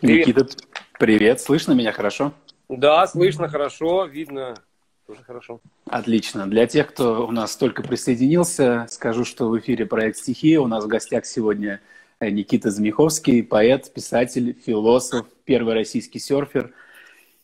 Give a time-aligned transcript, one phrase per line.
[0.00, 0.26] Привет.
[0.28, 0.46] Никита,
[0.98, 1.40] привет.
[1.42, 2.32] Слышно меня хорошо?
[2.70, 4.54] Да, слышно хорошо, видно
[5.06, 5.60] тоже хорошо.
[5.84, 6.46] Отлично.
[6.46, 10.58] Для тех, кто у нас только присоединился, скажу, что в эфире проект «Стихия».
[10.58, 11.82] У нас в гостях сегодня
[12.18, 16.72] э, Никита Замиховский, поэт, писатель, философ, первый российский серфер.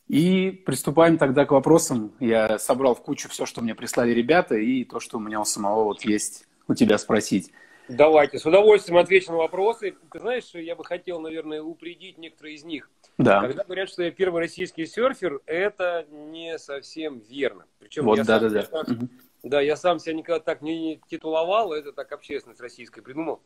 [0.07, 2.11] И приступаем тогда к вопросам.
[2.19, 5.45] Я собрал в кучу все, что мне прислали ребята, и то, что у меня у
[5.45, 7.51] самого вот есть у тебя спросить.
[7.89, 9.95] Давайте, с удовольствием отвечу на вопросы.
[10.11, 12.89] Ты знаешь, я бы хотел, наверное, упредить некоторые из них.
[13.17, 13.41] Да.
[13.41, 17.65] Когда говорят, что я первый российский серфер, это не совсем верно.
[17.79, 18.63] Причем вот, я да, сам, да, да.
[18.63, 19.07] Так, угу.
[19.43, 23.41] Да, я сам себя никогда так не титуловал, это так общественность российская придумал.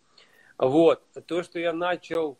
[0.58, 1.04] Вот.
[1.28, 2.40] То, что я начал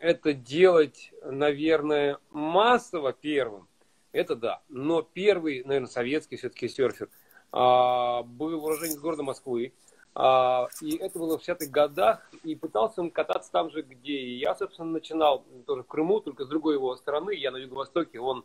[0.00, 3.68] это делать, наверное, массово первым,
[4.12, 4.62] это да.
[4.68, 7.08] Но первый, наверное, советский все-таки серфер
[7.52, 9.72] а, был уроженец города Москвы.
[10.14, 14.38] А, и это было в 60-х годах, и пытался он кататься там же, где и
[14.38, 18.44] я, собственно, начинал, тоже в Крыму, только с другой его стороны, я на юго-востоке, он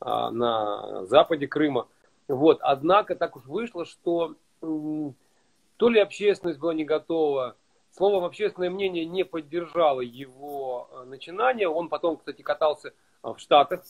[0.00, 1.88] а, на западе Крыма.
[2.28, 2.58] Вот.
[2.60, 7.56] Однако так уж вышло, что то ли общественность была не готова,
[7.92, 11.68] словом, общественное мнение не поддержало его а, начинание.
[11.68, 13.82] Он потом, кстати, катался в Штатах.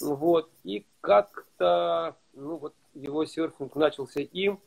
[0.00, 0.48] Вот.
[0.62, 4.60] И как-то ну, вот его серфинг начался им.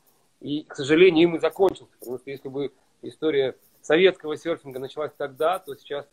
[0.43, 1.93] И, к сожалению, им и закончился.
[1.99, 6.05] Потому что если бы история советского серфинга началась тогда, то сейчас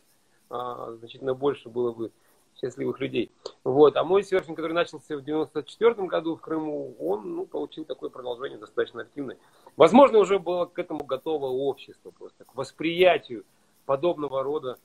[0.49, 2.11] а, значительно больше было бы
[2.59, 3.29] счастливых людей.
[3.65, 3.97] Вот.
[3.97, 8.57] А мой серфинг, который начался в 94 году в Крыму, он ну, получил такое продолжение
[8.57, 9.37] достаточно активное.
[9.75, 13.43] Возможно, уже было к этому готово общество, просто к восприятию
[13.85, 14.77] подобного рода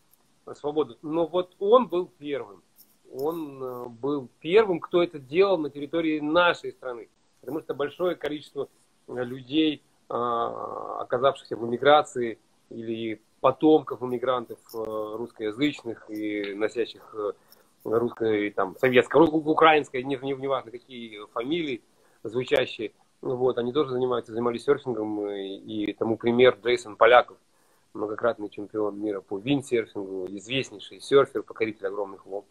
[0.54, 0.96] свободы.
[1.02, 2.64] Но вот он был первым.
[3.12, 7.08] Он э, был первым, кто это делал на территории нашей страны.
[7.40, 8.68] Потому что большое количество
[9.08, 12.38] людей, а, оказавшихся в эмиграции
[12.70, 17.32] или потомков иммигрантов э, русскоязычных и носящих э,
[17.84, 21.82] русское, там, советское, украинское, не, не, не важно какие фамилии
[22.24, 27.36] звучащие, вот, они тоже занимаются, занимались серфингом, и, и тому пример Джейсон Поляков,
[27.94, 32.44] многократный чемпион мира по виндсерфингу, известнейший серфер, покоритель огромных волн.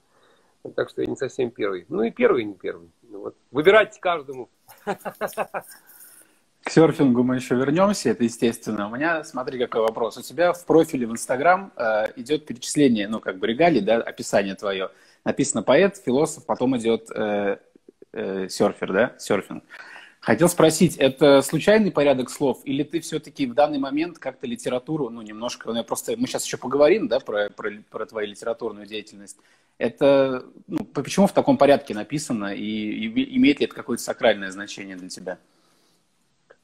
[0.75, 1.85] Так что я не совсем первый.
[1.89, 2.89] Ну и первый, и не первый.
[3.09, 3.35] Вот.
[3.51, 4.49] Выбирать каждому.
[6.65, 8.87] К серфингу мы еще вернемся, это естественно.
[8.87, 10.17] У меня, смотри, какой вопрос.
[10.17, 14.55] У тебя в профиле в Инстаграм э, идет перечисление, ну, как бы регалий, да, описание
[14.55, 14.89] твое.
[15.23, 17.57] Написано поэт, философ, потом идет э,
[18.13, 19.63] э, серфер, да, серфинг.
[20.21, 25.21] Хотел спросить, это случайный порядок слов, или ты все-таки в данный момент как-то литературу, ну,
[25.21, 29.37] немножко, ну, просто, мы сейчас еще поговорим, да, про, про, про твою литературную деятельность.
[29.77, 34.95] Это, ну, почему в таком порядке написано, и, и имеет ли это какое-то сакральное значение
[34.95, 35.37] для тебя?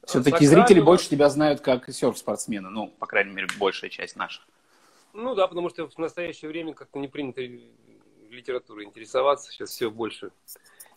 [0.06, 4.46] Все-таки зрители больше тебя знают как серф-спортсмена, ну, по крайней мере, большая часть наших.
[5.12, 7.42] Ну да, потому что в настоящее время как-то не принято
[8.30, 10.30] литературой интересоваться, сейчас все больше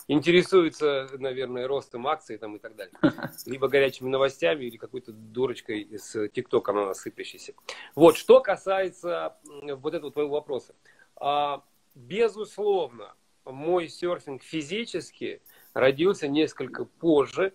[0.08, 2.94] интересуется, наверное, ростом акций там и так далее.
[3.46, 7.54] Либо горячими новостями, или какой-то дурочкой из ТикТока на нас сыпящейся.
[7.96, 10.76] Вот, что касается вот этого твоего вопроса.
[11.16, 11.64] А,
[11.96, 15.42] безусловно, мой серфинг физически
[15.74, 17.54] родился несколько позже,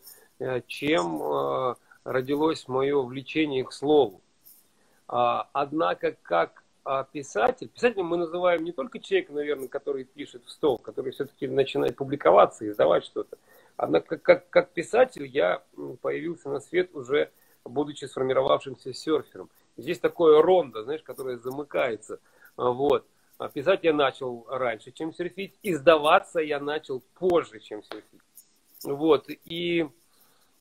[0.67, 1.75] чем э,
[2.05, 4.21] родилось мое влечение к слову.
[5.09, 10.51] А, однако, как а, писатель, писателем мы называем не только человека, наверное, который пишет в
[10.51, 13.37] стол, который все-таки начинает публиковаться, издавать что-то.
[13.77, 15.63] Однако, как, как писатель, я
[16.01, 17.31] появился на свет уже
[17.65, 19.51] будучи сформировавшимся серфером.
[19.77, 22.21] Здесь такое рондо, знаешь, которое замыкается.
[22.57, 23.07] Вот.
[23.39, 25.59] А писать я начал раньше, чем серфить.
[25.63, 28.21] Издаваться я начал позже, чем серфить.
[28.85, 29.27] Вот.
[29.45, 29.89] И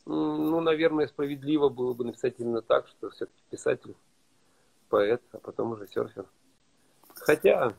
[0.05, 3.95] ну, наверное, справедливо было бы написать именно так, что все-таки писатель,
[4.89, 6.25] поэт, а потом уже серфер.
[7.15, 7.73] Хотя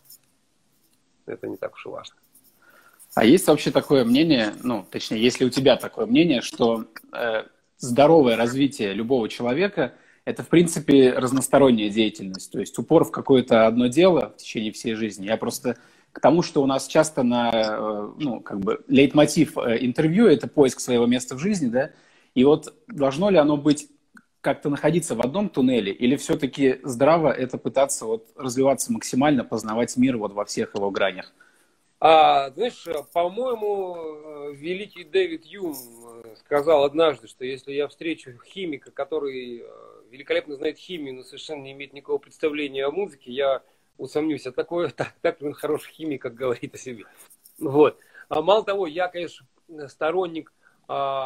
[1.27, 2.17] это не так уж и важно.
[3.15, 7.45] А есть вообще такое мнение, ну, точнее, если у тебя такое мнение, что э,
[7.79, 9.95] здоровое развитие любого человека–
[10.25, 14.95] это, в принципе, разносторонняя деятельность, то есть упор в какое-то одно дело в течение всей
[14.95, 15.27] жизни.
[15.27, 15.77] Я просто
[16.13, 20.47] к тому, что у нас часто на, э, ну, как бы, лейтмотив э, интервью– это
[20.47, 21.91] поиск своего места в жизни, да,
[22.35, 23.89] и вот должно ли оно быть
[24.41, 30.17] как-то находиться в одном туннеле, или все-таки здраво это пытаться вот развиваться максимально, познавать мир
[30.17, 31.33] вот во всех его гранях?
[32.03, 35.75] А, знаешь, по-моему, великий Дэвид Юм
[36.25, 39.65] э, сказал однажды, что если я встречу химика, который э,
[40.11, 43.63] великолепно знает химию, но совершенно не имеет никакого представления о музыке, я
[43.99, 47.05] усомнюсь, а такой, так, так он хороший химик, как говорит о себе.
[47.59, 47.99] Вот.
[48.31, 49.47] А мало того, я, конечно,
[49.89, 50.55] сторонник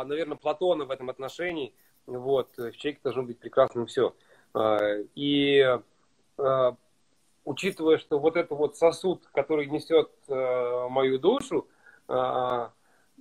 [0.05, 1.75] наверное, Платона в этом отношении.
[2.07, 4.15] Вот, в человеке должно быть прекрасным все.
[4.53, 4.79] А,
[5.15, 5.79] и
[6.39, 6.77] а,
[7.45, 11.69] учитывая, что вот это вот сосуд, который несет э, мою душу,
[12.09, 12.69] э,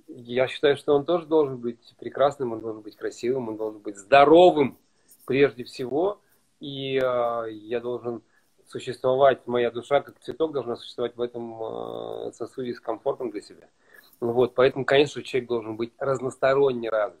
[0.08, 3.96] я считаю, что он тоже должен быть прекрасным, он должен быть красивым, он должен быть
[3.96, 4.78] здоровым
[5.26, 6.20] прежде всего.
[6.60, 8.22] И э, я должен
[8.66, 13.68] существовать, моя душа как цветок должна существовать в этом э, сосуде с комфортом для себя.
[14.32, 17.20] Вот, поэтому, конечно, человек должен быть разносторонне развит.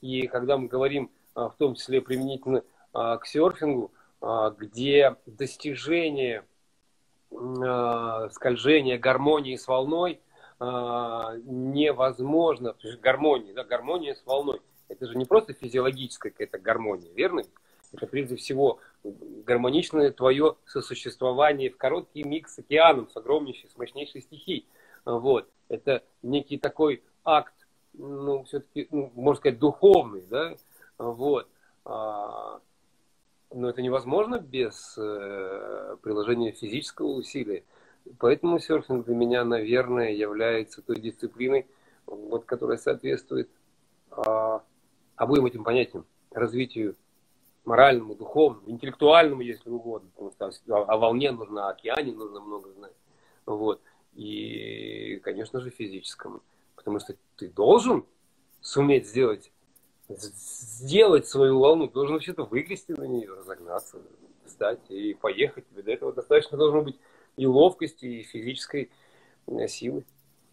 [0.00, 6.44] И когда мы говорим, э, в том числе применительно э, к серфингу, э, где достижение
[8.30, 10.20] скольжения гармонии с волной–
[10.60, 14.60] а, невозможно, гармония, да, гармония с волной.
[14.88, 17.42] Это же не просто физиологическая какая-то гармония, верно?
[17.92, 24.22] Это прежде всего гармоничное твое сосуществование в короткий миг с океаном, с огромнейшей, с мощнейшей
[24.22, 24.66] стихией.
[25.04, 25.48] Вот.
[25.68, 27.54] Это некий такой акт,
[27.94, 30.54] ну, все-таки, ну, можно сказать, духовный, да,
[30.98, 31.48] вот.
[31.84, 32.60] А,
[33.52, 37.64] но это невозможно без э, приложения физического усилия.
[38.18, 41.66] Поэтому серфинг для меня, наверное, является той дисциплиной,
[42.06, 43.48] вот, которая соответствует
[44.10, 44.62] а,
[45.16, 46.04] обоим этим понятиям.
[46.30, 46.96] Развитию
[47.64, 50.10] моральному, духовному, интеллектуальному, если угодно.
[50.16, 52.92] Потому что о, волне нужно, о океане нужно много знать.
[53.46, 53.80] Вот.
[54.14, 56.42] И, конечно же, физическому.
[56.76, 58.04] Потому что ты должен
[58.60, 59.50] суметь сделать,
[60.08, 63.98] сделать свою волну, должен вообще-то выгрести на нее, разогнаться,
[64.44, 65.64] встать и поехать.
[65.70, 66.96] Для этого достаточно должно быть
[67.36, 68.90] и ловкости, и физической
[69.46, 70.04] э, силы.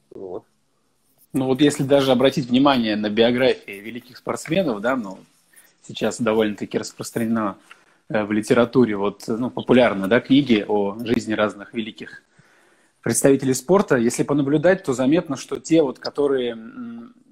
[0.10, 0.44] Вот.
[1.34, 5.20] Ну вот если даже обратить внимание на биографии великих спортсменов, да, ну,
[5.82, 7.58] сейчас довольно-таки распространено
[8.10, 12.24] э, в литературе, вот, ну, популярно, да, книги о жизни разных великих
[13.02, 13.98] представителей спорта.
[13.98, 16.58] Если понаблюдать, то заметно, что те вот, которые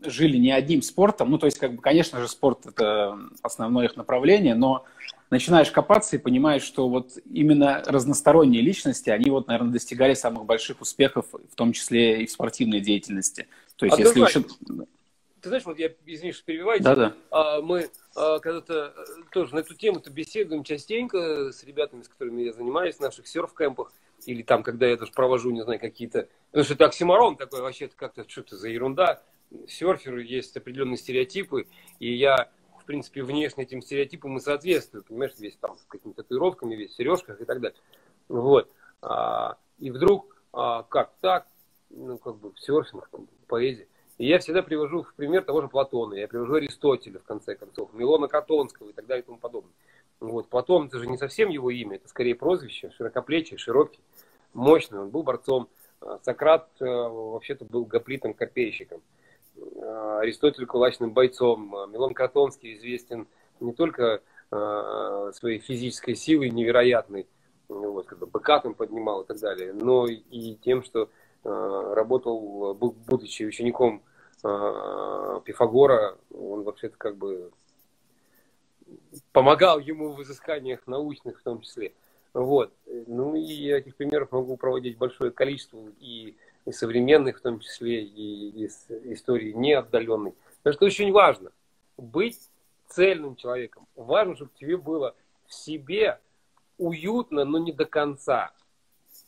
[0.03, 3.97] жили не одним спортом, ну, то есть, как бы, конечно же, спорт– это основное их
[3.97, 4.85] направление, но
[5.29, 10.81] начинаешь копаться и понимаешь, что вот именно разносторонние личности, они вот, наверное, достигали самых больших
[10.81, 13.47] успехов, в том числе и в спортивной деятельности.
[13.75, 14.43] То есть, если еще...
[15.41, 17.13] Ты знаешь, вот я, извини, что перебиваю, да, да.
[17.31, 22.41] А, мы а, когда-то э, тоже на эту тему-то беседуем частенько с ребятами, с которыми
[22.41, 23.93] я занимаюсь в наших серф-кемпах,
[24.29, 26.27] или там, когда я даже провожу, не знаю, какие-то...
[26.51, 29.21] Потому что это оксиморон такой, вообще это как-то что-то за ерунда.
[29.67, 31.67] Серферы есть определенные стереотипы,
[31.99, 32.49] и я
[32.89, 35.05] принципе, внешне этим стереотипам и соответствует.
[35.05, 37.77] Понимаешь, весь там с какими-то татуировками, весь в сережках и так далее.
[38.29, 38.67] Вот.
[39.03, 41.45] А, и вдруг, а, как так,
[41.91, 43.87] ну, как бы, серфинг, там, поэзия.
[44.17, 47.93] И я всегда привожу в пример того же Платона, я привожу Аристотеля, в конце концов,
[47.93, 49.73] Милона Катонского и так далее и тому подобное.
[50.19, 50.49] Вот.
[50.49, 53.99] Платон, это же не совсем его имя, это скорее прозвище, широкоплечий, широкий,
[54.53, 55.69] мощный, он был борцом.
[56.01, 59.01] А Сократ э, вообще-то был гоплитом-копейщиком.
[59.57, 61.75] Э, Аристотель кулачным бойцом.
[61.75, 63.27] Э, Милон Катонский известен
[63.59, 67.27] не только своей физической силой невероятной,
[67.67, 71.07] вот, когда быка там поднимал и так далее, но и тем, что
[71.43, 74.01] работал, будучи учеником
[74.41, 77.51] Пифагора, он вообще-то как бы
[79.31, 81.93] помогал ему в изысканиях научных в том числе.
[82.33, 82.73] Вот.
[83.07, 86.35] Ну и этих примеров могу проводить большое количество и
[86.65, 90.33] и современных, в том числе и из истории неотдаленной.
[90.57, 91.51] Потому что очень важно
[91.97, 92.49] быть
[92.87, 93.87] цельным человеком.
[93.95, 95.15] Важно, чтобы тебе было
[95.47, 96.19] в себе
[96.77, 98.51] уютно, но не до конца.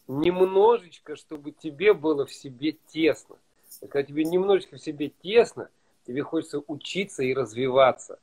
[0.07, 3.37] Немножечко, чтобы тебе было в себе тесно.
[3.81, 5.69] Когда тебе немножечко в себе тесно,
[6.05, 8.19] тебе хочется учиться и развиваться.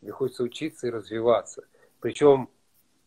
[0.00, 1.64] Тебе хочется учиться и развиваться.
[2.00, 2.48] Причем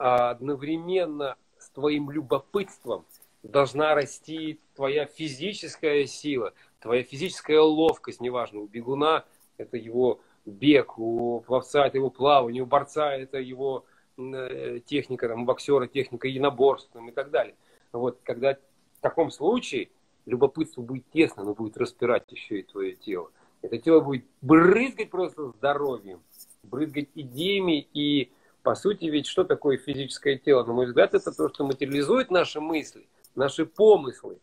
[0.03, 3.05] одновременно с твоим любопытством
[3.41, 9.23] должна расти твоя физическая сила, твоя физическая ловкость, неважно, у бегуна
[9.57, 13.85] это его бег, у пловца это его плавание, у борца это его
[14.17, 17.55] э, техника, там, у боксера техника единоборств там, и так далее.
[17.93, 19.89] Вот, когда в таком случае
[20.25, 23.31] любопытство будет тесно, оно будет распирать еще и твое тело.
[23.61, 26.21] Это тело будет брызгать просто здоровьем,
[26.63, 28.33] брызгать идеями и
[28.63, 30.63] по сути, ведь что такое физическое тело?
[30.63, 33.05] На мой взгляд, это то, что материализует наши мысли,
[33.35, 34.39] наши помыслы.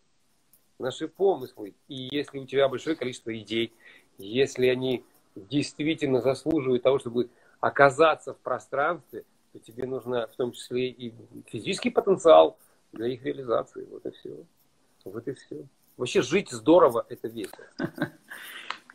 [0.78, 1.74] Наши помыслы.
[1.88, 3.72] И если у тебя большое количество идей,
[4.18, 10.88] если они действительно заслуживают того, чтобы оказаться в пространстве, то тебе нужно в том числе
[10.88, 11.14] и
[11.46, 12.58] физический потенциал
[12.92, 13.86] для их реализации.
[13.90, 14.44] Вот и все.
[15.04, 15.64] Вот и все.
[15.96, 17.66] Вообще жить здорово– это весело.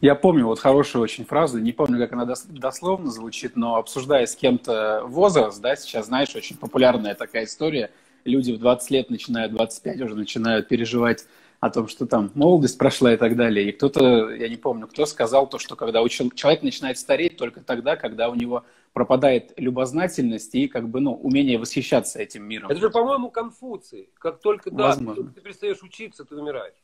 [0.01, 4.35] Я помню вот хорошую очень фразу, не помню, как она дословно звучит, но обсуждая с
[4.35, 7.91] кем-то возраст, да, сейчас, знаешь, очень популярная такая история–
[8.25, 11.25] люди в 20 лет начинают, 25 уже начинают переживать
[11.61, 13.69] о том, что там молодость прошла и так далее.
[13.69, 17.61] И кто-то, я не помню, кто сказал то, что когда у человека начинает стареть только
[17.61, 22.69] тогда, когда у него пропадает любознательность и как бы, ну, умение восхищаться этим миром.
[22.69, 24.09] Это же, по-моему, Конфуций.
[24.15, 25.31] Как только, да, Возможно.
[25.31, 26.75] ты перестаешь учиться, ты умираешь.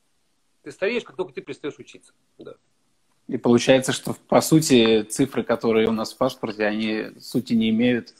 [0.63, 2.13] Ты стареешь, как только ты перестаешь учиться.
[2.37, 2.53] Да.
[3.27, 8.13] И получается, что по сути цифры, которые у нас в паспорте, они сути не имеют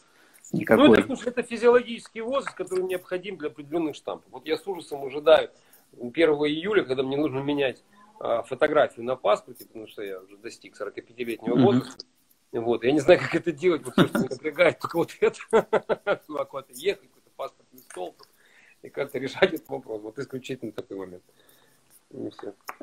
[0.53, 0.87] никакой.
[0.87, 4.31] Ну, это, это физиологический возраст, который необходим для определенных штампов.
[4.31, 5.49] Вот я с ужасом ожидаю
[5.93, 7.83] 1 июля, когда мне нужно менять
[8.19, 11.63] а, фотографию на паспорте, потому что я уже достиг 45-летнего mm-hmm.
[11.63, 12.05] возраста.
[12.51, 12.83] Вот.
[12.83, 15.39] Я не знаю, как это делать, все, что напрягает, только вот это.
[16.27, 18.15] Куда-то ехать, какой-то паспортный стол,
[18.81, 20.01] и как-то решать этот вопрос.
[20.01, 21.23] Вот исключительно такой момент.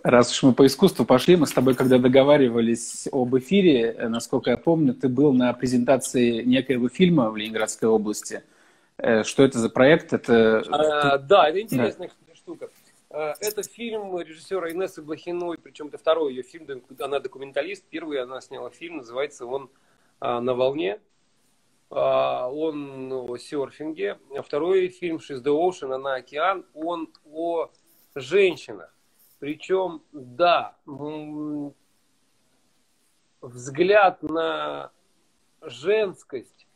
[0.02, 4.50] Раз уж мы по искусству пошли, мы с тобой, когда договаривались об эфире, э, насколько
[4.50, 8.42] я помню, ты был на презентации некоего фильма в Ленинградской области.
[8.96, 10.12] Э, что это за проект?
[10.12, 10.62] Это...
[10.70, 12.34] А, да, это интересная да.
[12.34, 12.70] штука.
[13.10, 16.66] А, это фильм режиссера Инессы Блохиной, причем это второй ее фильм,
[16.98, 17.84] она документалист.
[17.90, 19.70] Первый она сняла фильм, называется он
[20.20, 21.00] а, «На волне».
[21.90, 24.18] Он о серфинге.
[24.36, 27.70] А второй фильм «She's the Ocean», «Она океан», он о
[28.14, 28.94] женщинах
[29.38, 30.76] причем, да,
[33.40, 34.90] взгляд на
[35.62, 36.66] женскость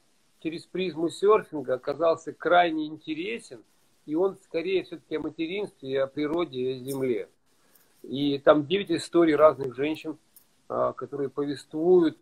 [0.40, 3.62] через призму серфинга оказался крайне интересен,
[4.06, 7.28] и он скорее все-таки о материнстве, о природе, о земле.
[8.02, 10.18] И там 9 историй разных женщин,
[10.68, 12.18] а, которые повествуют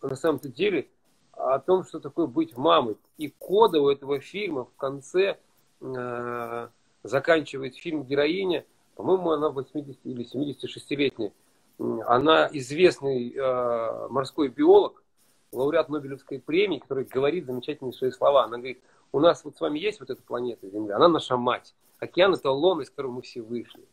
[0.00, 0.88] на самом-то деле
[1.32, 2.96] о том, что такое быть мамой.
[3.16, 5.38] И кода у этого фильма в конце
[5.80, 6.68] э,
[7.04, 8.64] заканчивает фильм героиня–
[8.98, 11.32] по-моему, она 80 или 76-летняя.
[11.78, 15.04] Она известный э, морской биолог,
[15.52, 18.42] лауреат Нобелевской премии, который говорит замечательные свои слова.
[18.42, 18.80] Она говорит,
[19.12, 21.76] у нас вот с вами есть вот эта планета Земля, она наша мать.
[22.00, 23.86] Океан это лон, из которого мы все вышли.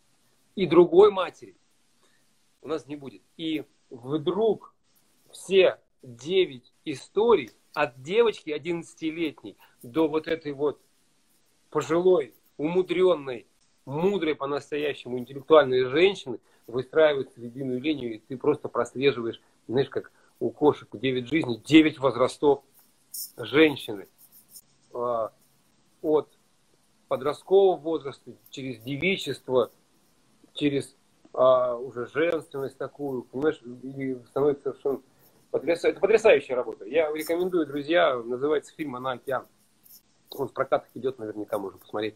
[0.55, 1.55] И другой матери
[2.63, 3.21] у нас не будет.
[3.37, 4.73] И вдруг
[5.29, 10.81] все девять историй от девочки 11-летней до вот этой вот
[11.69, 13.45] пожилой, умудренной
[13.85, 20.89] мудрые по-настоящему интеллектуальные женщины выстраивают единую линию, и ты просто прослеживаешь, знаешь, как у кошек
[20.91, 22.63] 9 жизней, 9 возрастов
[23.37, 24.07] женщины.
[24.93, 25.31] А,
[26.01, 26.29] от
[27.07, 29.71] подросткового возраста, через девичество,
[30.53, 30.95] через
[31.33, 35.01] а, уже женственность такую, понимаешь, и становится совершенно
[35.51, 35.91] потрясающая.
[35.91, 36.85] Это потрясающая работа.
[36.85, 39.45] Я рекомендую, друзья, называется фильм «Она океан».
[40.31, 42.15] Он в прокатах идет, наверняка можно посмотреть.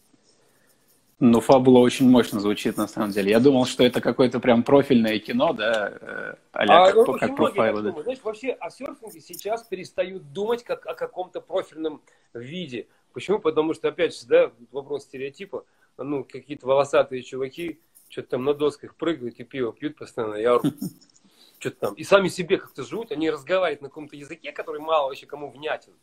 [1.21, 3.31] Ну, фабула очень мощно звучит, на самом деле.
[3.31, 7.81] Я думал, что это какое-то прям профильное кино, да, э, а, как, ну, как профайлы.
[7.81, 8.03] Да.
[8.03, 12.01] Знаешь, вообще о серфинге сейчас перестают думать как о каком-то профильном
[12.33, 12.87] виде.
[13.11, 13.39] Почему?
[13.39, 15.65] Потому что, опять же, да, вопрос стереотипа.
[15.97, 20.35] Ну, какие-то волосатые чуваки что-то там на досках прыгают и пиво пьют постоянно.
[20.35, 20.59] Я
[21.59, 21.93] что-то там.
[21.95, 25.93] И сами себе как-то живут, они разговаривают на каком-то языке, который мало вообще кому внятен.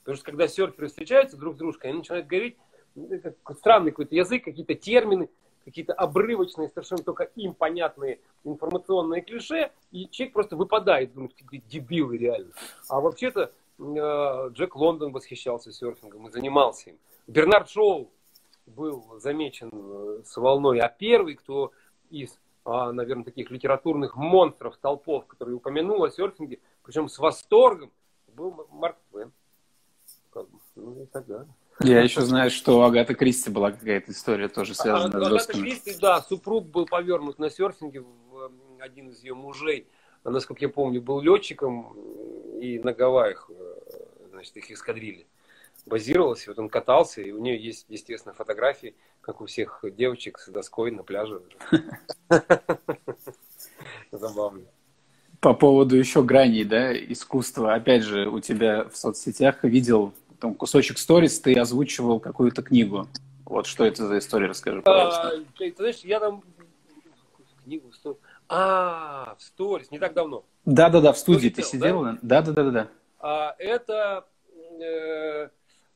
[0.00, 2.56] Потому что когда серферы встречаются друг с дружкой, они начинают говорить
[3.56, 5.28] странный какой-то язык, какие-то термины,
[5.64, 11.34] какие-то обрывочные, совершенно только им понятные информационные клише, и человек просто выпадает, думает,
[11.68, 12.52] дебилы реально.
[12.88, 16.98] А вообще-то э, Джек Лондон восхищался серфингом и занимался им.
[17.26, 18.10] Бернард Шоу
[18.66, 21.72] был замечен э, с волной, а первый, кто
[22.10, 27.92] из, а, наверное, таких литературных монстров, толпов, которые упомянул о серфинге, причем с восторгом,
[28.34, 29.32] был Марк Твен.
[30.76, 31.48] Ну и так далее.
[31.80, 35.52] Я еще знаю, что у Агаты Кристи была какая-то история тоже связанная а, с Агата
[35.52, 38.04] Кристи, да, супруг был повернут на серфинге,
[38.78, 39.86] один из ее мужей,
[40.24, 41.96] насколько я помню, был летчиком,
[42.60, 43.74] и на Гавайях, э,
[44.30, 45.26] значит, их эскадрили
[45.86, 50.38] базировалась, и вот он катался, и у нее есть, естественно, фотографии, как у всех девочек
[50.38, 51.42] с доской на пляже.
[54.12, 54.62] Забавно.
[55.40, 57.74] По поводу еще граней, да, искусства.
[57.74, 63.06] Опять же, у тебя в соцсетях видел там кусочек сторис, ты озвучивал какую-то книгу.
[63.44, 65.28] Вот что это за история, расскажи, а, пожалуйста.
[65.28, 66.42] А, ты, знаешь, я там
[67.64, 67.90] книгу
[68.48, 70.44] А, в сторис, не так давно.
[70.64, 72.16] Да-да-да, в студии ты сидел?
[72.22, 72.88] Да-да-да-да.
[73.18, 74.26] А, это
[74.80, 75.48] э,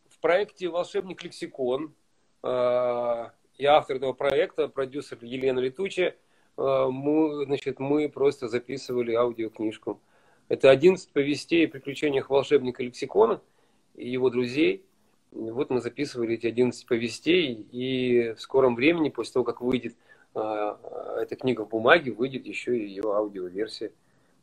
[0.08, 1.94] в проекте «Волшебник лексикон».
[2.42, 6.16] Э, я автор этого проекта, продюсер Елена Летучая.
[6.58, 10.00] Э, мы, значит, мы просто записывали аудиокнижку.
[10.48, 13.40] Это 11 повестей о приключениях волшебника лексикона–
[13.94, 14.84] и его друзей.
[15.32, 19.94] Вот мы записывали эти 11 повестей, и в скором времени, после того, как выйдет
[20.34, 20.74] э,
[21.20, 23.90] эта книга в бумаге, выйдет еще и ее аудиоверсия.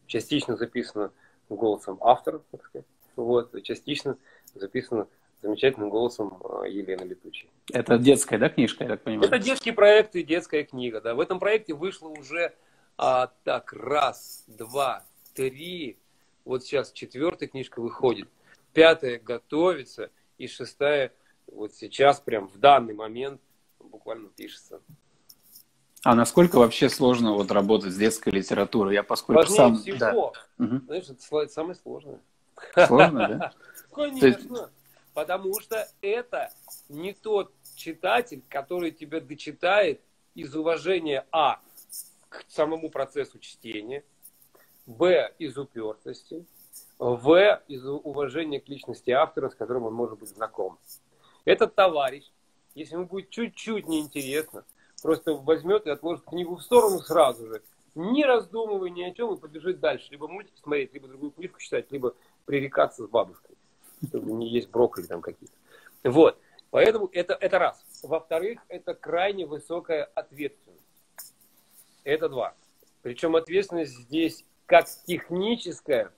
[0.07, 1.11] Частично записана
[1.49, 4.17] голосом автора, так сказать, вот, частично
[4.53, 5.07] записана
[5.41, 7.49] замечательным голосом Елены Летучей.
[7.71, 9.27] Это детская, да, книжка, я так понимаю?
[9.27, 11.15] Это детский проект и детская книга, да.
[11.15, 12.53] В этом проекте вышло уже
[12.97, 15.03] а, так, раз, два,
[15.33, 15.97] три,
[16.45, 18.27] Вот сейчас четвертая книжка выходит,
[18.73, 21.13] пятая готовится, и шестая
[21.47, 23.41] вот сейчас, прям в данный момент,
[23.79, 24.81] буквально пишется.
[26.03, 28.95] А насколько вообще сложно вот работать с детской литературой?
[28.95, 30.09] Я поскольку Сложнее сам...
[30.09, 30.33] всего.
[30.57, 30.65] Да.
[30.65, 30.85] Угу.
[30.85, 32.19] Знаешь, это самое сложное.
[32.87, 33.53] Сложно, да?
[33.93, 34.71] Конечно.
[35.13, 36.51] Потому что это
[36.89, 40.01] не тот читатель, который тебя дочитает
[40.33, 41.59] из уважения А
[42.29, 44.03] к самому процессу чтения,
[44.85, 46.45] Б из упертости,
[47.01, 50.77] В из уважения к личности автора, с которым он может быть знаком.
[51.45, 52.31] Этот товарищ,
[52.75, 54.65] если ему будет чуть-чуть неинтересно,
[55.01, 57.63] просто возьмет и отложит книгу в сторону сразу же,
[57.95, 60.11] не раздумывая ни о чем, и побежит дальше.
[60.11, 62.13] Либо мультики смотреть, либо другую книжку читать, либо
[62.45, 63.57] пререкаться с бабушкой,
[64.07, 65.55] чтобы не есть брокколи там какие-то.
[66.03, 66.37] Вот.
[66.69, 67.83] Поэтому это, это раз.
[68.03, 70.85] Во-вторых, это крайне высокая ответственность.
[72.03, 72.53] Это два.
[73.01, 76.13] Причем ответственность здесь как техническая,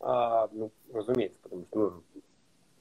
[0.00, 2.02] а, ну, разумеется, потому что нужно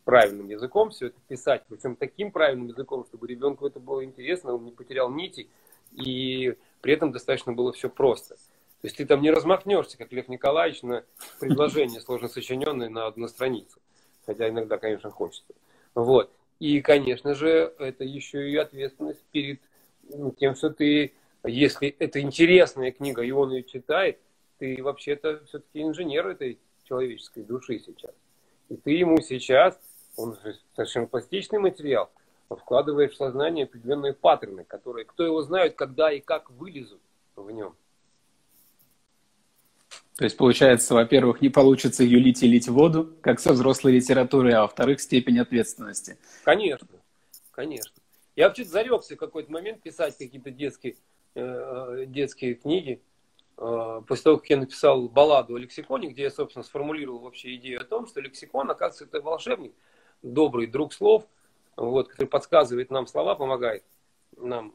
[0.05, 4.65] правильным языком все это писать, причем таким правильным языком, чтобы ребенку это было интересно, он
[4.65, 5.49] не потерял нити,
[5.91, 8.35] и при этом достаточно было все просто.
[8.35, 11.03] То есть ты там не размахнешься, как Лев Николаевич, на
[11.39, 13.79] предложение сложно сочиненное на одну страницу.
[14.25, 15.53] Хотя иногда, конечно, хочется.
[15.95, 16.31] Вот.
[16.59, 19.59] И, конечно же, это еще и ответственность перед
[20.09, 24.19] ну, тем, что ты, если это интересная книга, и он ее читает,
[24.59, 26.59] ты вообще-то все-таки инженер этой
[26.89, 28.11] человеческой души сейчас.
[28.67, 29.79] И ты ему сейчас,
[30.17, 32.11] он же совершенно пластичный материал,
[32.49, 37.01] вкладываешь в сознание определенные паттерны, которые, кто его знает, когда и как вылезут
[37.35, 37.75] в нем.
[40.17, 44.63] То есть, получается, во-первых, не получится юлить и лить воду, как со взрослой литературой, а
[44.63, 46.17] во-вторых, степень ответственности.
[46.43, 46.89] Конечно,
[47.51, 47.93] конечно.
[48.35, 50.97] Я вообще зарекся в какой-то момент писать какие-то детские,
[51.35, 53.01] э, детские книги.
[53.61, 57.81] Э, после того, как я написал балладу о лексиконе, где я, собственно, сформулировал вообще идею
[57.81, 59.73] о том, что лексикон, оказывается, это волшебник,
[60.21, 61.25] добрый друг слов,
[61.75, 63.83] вот, который подсказывает нам слова, помогает
[64.37, 64.73] нам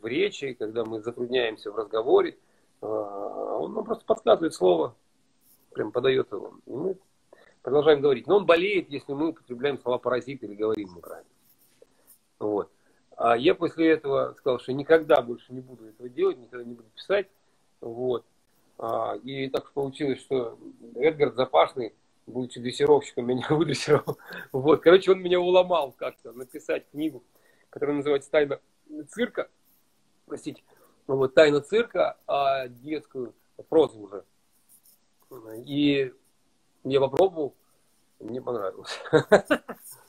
[0.00, 2.38] в речи, когда мы затрудняемся в разговоре.
[2.80, 4.96] А, он нам просто подсказывает слово,
[5.74, 6.54] прям подает его.
[6.64, 6.96] И мы
[7.60, 8.26] продолжаем говорить.
[8.26, 11.30] Но он болеет, если мы употребляем слова паразит или говорим неправильно.
[12.38, 12.70] Вот.
[13.16, 16.88] А я после этого сказал, что никогда больше не буду этого делать, никогда не буду
[16.94, 17.28] писать.
[17.84, 18.24] Вот.
[18.78, 20.58] А, и так получилось, что
[20.96, 21.94] Эдгард Запашный,
[22.26, 24.18] будучи дрессировщиком, меня выдрессировал.
[24.52, 24.80] Вот.
[24.82, 27.22] Короче, он меня уломал как-то написать книгу,
[27.68, 28.58] которая называется «Тайна
[29.10, 29.48] цирка».
[30.26, 30.62] Простите.
[31.06, 33.34] Вот «Тайна цирка», а детскую
[33.68, 34.24] прозу уже.
[35.66, 36.12] И
[36.84, 37.54] я попробовал,
[38.18, 38.98] мне понравилось.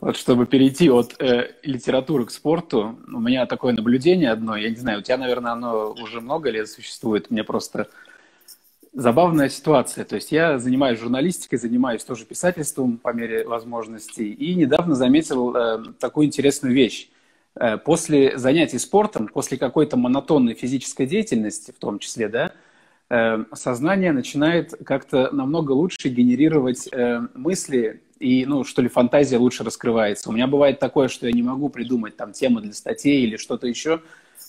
[0.00, 4.76] Вот чтобы перейти от э, литературы к спорту, у меня такое наблюдение одно, я не
[4.76, 7.88] знаю, у тебя, наверное, оно уже много лет существует, мне просто
[8.92, 10.04] забавная ситуация.
[10.04, 15.84] То есть я занимаюсь журналистикой, занимаюсь тоже писательством по мере возможностей, и недавно заметил э,
[15.98, 17.08] такую интересную вещь.
[17.54, 22.52] Э, после занятий спортом, после какой-то монотонной физической деятельности, в том числе, да,
[23.10, 29.64] э, сознание начинает как-то намного лучше генерировать э, мысли, и, ну, что ли, фантазия лучше
[29.64, 30.28] раскрывается.
[30.28, 33.66] У меня бывает такое, что я не могу придумать там темы для статей или что-то
[33.66, 34.00] еще.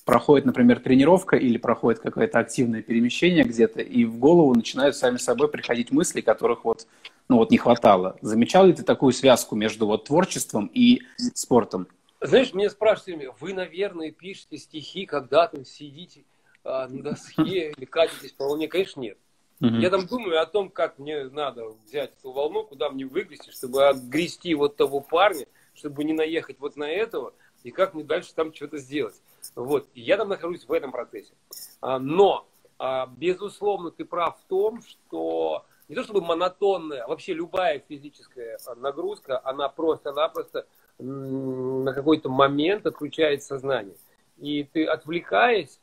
[0.05, 5.47] Проходит, например, тренировка или проходит какое-то активное перемещение где-то, и в голову начинают сами собой
[5.47, 6.85] приходить мысли, которых вот,
[7.29, 8.15] ну, вот не хватало.
[8.21, 11.01] Замечал ли ты такую связку между вот творчеством и
[11.33, 11.87] спортом?
[12.21, 16.25] Знаешь, меня спрашивают, вы, наверное, пишете стихи, когда там сидите
[16.63, 18.67] а, на доске или катитесь по волне.
[18.67, 19.17] Конечно, нет.
[19.63, 19.75] Угу.
[19.77, 23.87] Я там думаю о том, как мне надо взять эту волну, куда мне выгрести, чтобы
[23.87, 28.53] отгрести вот того парня, чтобы не наехать вот на этого, и как мне дальше там
[28.53, 29.15] что-то сделать.
[29.55, 29.87] Вот.
[29.93, 31.33] И я там нахожусь в этом процессе.
[31.79, 32.45] А, но,
[32.77, 38.59] а, безусловно, ты прав в том, что не то чтобы монотонная, а вообще любая физическая
[38.75, 40.67] нагрузка, она просто-напросто
[40.99, 43.95] на какой-то момент отключает сознание.
[44.37, 45.79] И ты, отвлекаясь,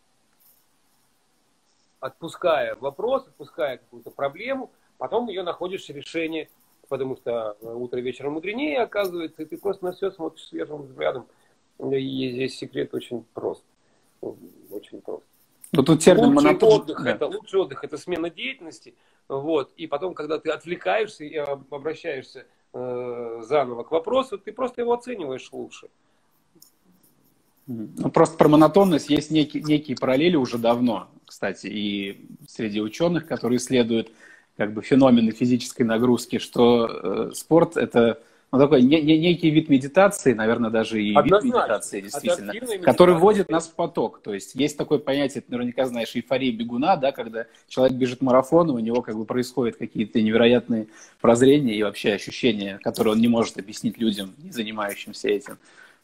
[2.01, 6.49] отпуская вопрос, отпуская какую-то проблему, потом ее находишь решение,
[6.89, 11.27] потому что утро вечером мудренее оказывается, и ты просто на все смотришь свежим взглядом.
[11.79, 13.65] И здесь секрет очень прост.
[14.21, 15.25] Очень прост.
[15.73, 16.81] Но тут термин лучший монотон...
[16.81, 17.11] отдых, да.
[17.11, 18.95] это лучший отдых, это смена деятельности,
[19.29, 24.93] вот, и потом, когда ты отвлекаешься и обращаешься э, заново к вопросу, ты просто его
[24.93, 25.89] оцениваешь лучше.
[27.67, 33.59] Ну, просто про монотонность есть некие, некие параллели уже давно, кстати, и среди ученых, которые
[33.59, 34.11] исследуют
[34.57, 38.21] как бы феномены физической нагрузки, что э, спорт это
[38.53, 41.47] ну, такой не, не, некий вид медитации, наверное, даже и Однозначно.
[41.47, 42.83] вид медитации, действительно, медитация.
[42.83, 44.21] который вводит нас в поток.
[44.23, 48.71] То есть есть такое понятие, ты наверняка знаешь, эйфория бегуна, да, когда человек бежит марафон,
[48.71, 50.89] у него как бы происходят какие-то невероятные
[51.21, 55.59] прозрения и вообще ощущения, которые он не может объяснить людям, не занимающимся этим.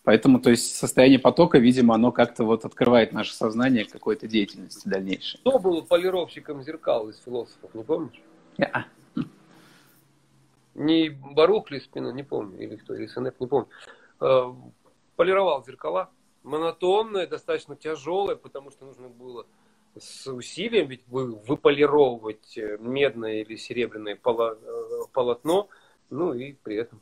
[0.06, 4.86] Поэтому, то есть, состояние потока, видимо, оно как-то вот открывает наше сознание к какой-то деятельности
[4.88, 5.40] дальнейшей.
[5.40, 8.22] Кто был полировщиком зеркал из философов, не помнишь?
[8.56, 8.84] Yeah.
[10.74, 13.66] Не Барух ли спина, не помню, или кто, или Сенек, не помню.
[14.20, 14.54] Э,
[15.16, 16.08] полировал зеркала.
[16.44, 19.44] Монотонное, достаточно тяжелое, потому что нужно было
[19.98, 24.56] с усилием ведь выполировывать э, медное или серебряное э,
[25.12, 25.68] полотно,
[26.10, 27.00] ну и при этом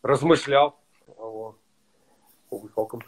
[0.00, 0.78] размышлял
[2.58, 3.02] высоком.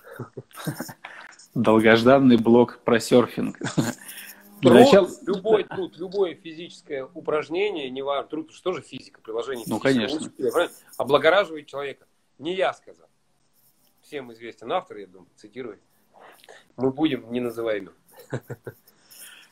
[1.55, 3.59] Долгожданный блок про серфинг.
[4.63, 5.09] Труд, начала...
[5.27, 10.19] любой труд, любое физическое упражнение, не важно, труд, что же физика, приложение Ну, конечно.
[10.97, 12.07] облагораживает человека.
[12.39, 13.07] Не я сказал.
[14.01, 15.81] Всем известен автор, я думаю, цитировать.
[16.77, 17.91] Мы будем, не называем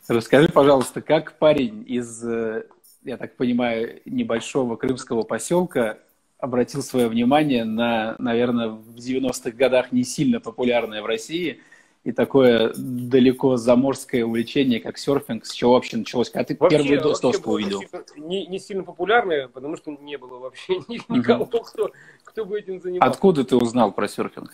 [0.09, 2.67] Расскажи, пожалуйста, как парень из, э,
[3.05, 5.99] я так понимаю, небольшого крымского поселка
[6.45, 11.61] обратил свое внимание на, наверное, в 90-х годах не сильно популярное в России
[12.05, 16.29] и такое далеко заморское увлечение, как серфинг, с чего вообще началось?
[16.29, 17.81] Когда ты вообще, первую вообще доску увидел?
[18.17, 20.75] Не, не сильно популярное, потому что не было вообще
[21.09, 21.65] никого, uh-huh.
[21.65, 21.93] кто,
[22.25, 23.11] кто бы этим занимался.
[23.11, 24.51] Откуда ты узнал про серфинг?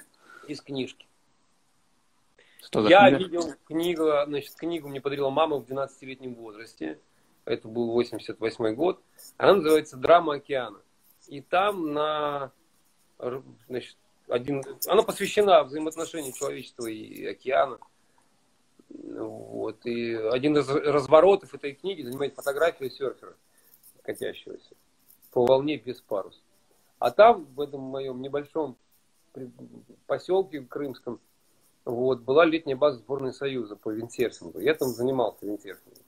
[0.46, 1.06] Из книжки.
[2.62, 3.24] Что Я книга?
[3.24, 7.00] видел книгу, значит, книгу мне подарила мама в 12-летнем возрасте.
[7.44, 9.02] Это был 88 год.
[9.38, 10.78] Она называется «Драма океана».
[11.30, 12.50] И там на,
[13.68, 17.78] значит, один, она посвящена взаимоотношениям человечества и океана.
[18.88, 19.86] Вот.
[19.86, 23.36] И один из разворотов этой книги занимает фотография серфера,
[24.02, 24.74] катящегося
[25.30, 26.40] по волне без паруса.
[26.98, 28.76] А там, в этом моем небольшом
[30.08, 31.20] поселке крымском,
[31.84, 34.58] вот, была летняя база сборной Союза по виндсерфингу.
[34.58, 36.02] Я там занимался виндсерфингом.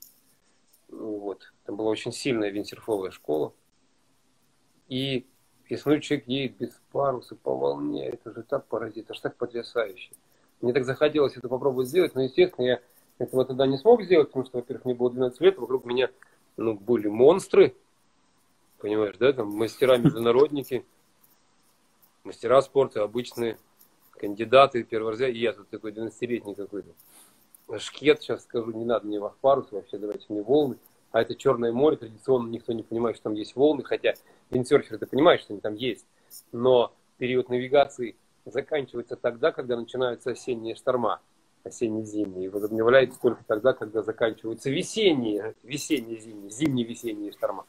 [0.89, 1.53] Вот.
[1.65, 3.53] Там была очень сильная виндсерфовая школа.
[4.93, 5.25] И
[5.75, 10.11] смотрю, человек едет без паруса по волне, это же так поразит, же так потрясающе.
[10.61, 12.81] Мне так захотелось это попробовать сделать, но, естественно, я
[13.17, 16.11] этого тогда не смог сделать, потому что, во-первых, мне было 12 лет, вокруг меня
[16.59, 17.75] ну, были монстры,
[18.81, 20.85] понимаешь, да, там мастера-международники,
[22.23, 23.57] мастера спорта, обычные
[24.11, 26.91] кандидаты первого разряда, и я тут такой 12-летний какой-то.
[27.79, 30.77] Шкет, сейчас скажу, не надо мне в парус, вообще давайте мне волны.
[31.13, 34.15] А это Черное море, традиционно никто не понимает, что там есть волны, хотя
[34.51, 36.07] виндсерферы ты понимаешь, что они там есть.
[36.53, 41.21] Но период навигации заканчивается тогда, когда начинаются осенние шторма,
[41.65, 47.67] осенне-зимние, и возобновляется только тогда, когда заканчиваются весенние, весенние-зимние, зимние-весенние шторма.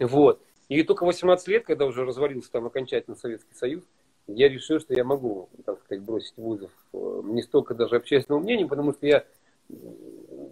[0.00, 0.40] Вот.
[0.68, 3.84] И только 18 лет, когда уже развалился там окончательно Советский Союз,
[4.26, 8.68] я решил, что я могу, так сказать, бросить вызов э, не столько даже общественному мнению,
[8.68, 9.24] потому что я,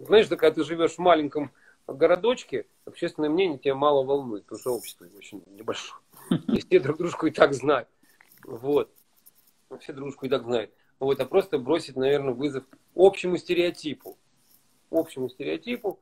[0.07, 1.51] знаешь, когда ты живешь в маленьком
[1.97, 6.01] городочке общественное мнение тебя мало волнует, потому что общество очень небольшое.
[6.47, 7.87] И все друг дружку и так знают.
[8.43, 8.89] Вот.
[9.79, 10.71] Все дружку и так знают.
[10.99, 12.63] Вот, а просто бросить, наверное, вызов
[12.95, 14.17] общему стереотипу.
[14.91, 15.99] Общему стереотипу.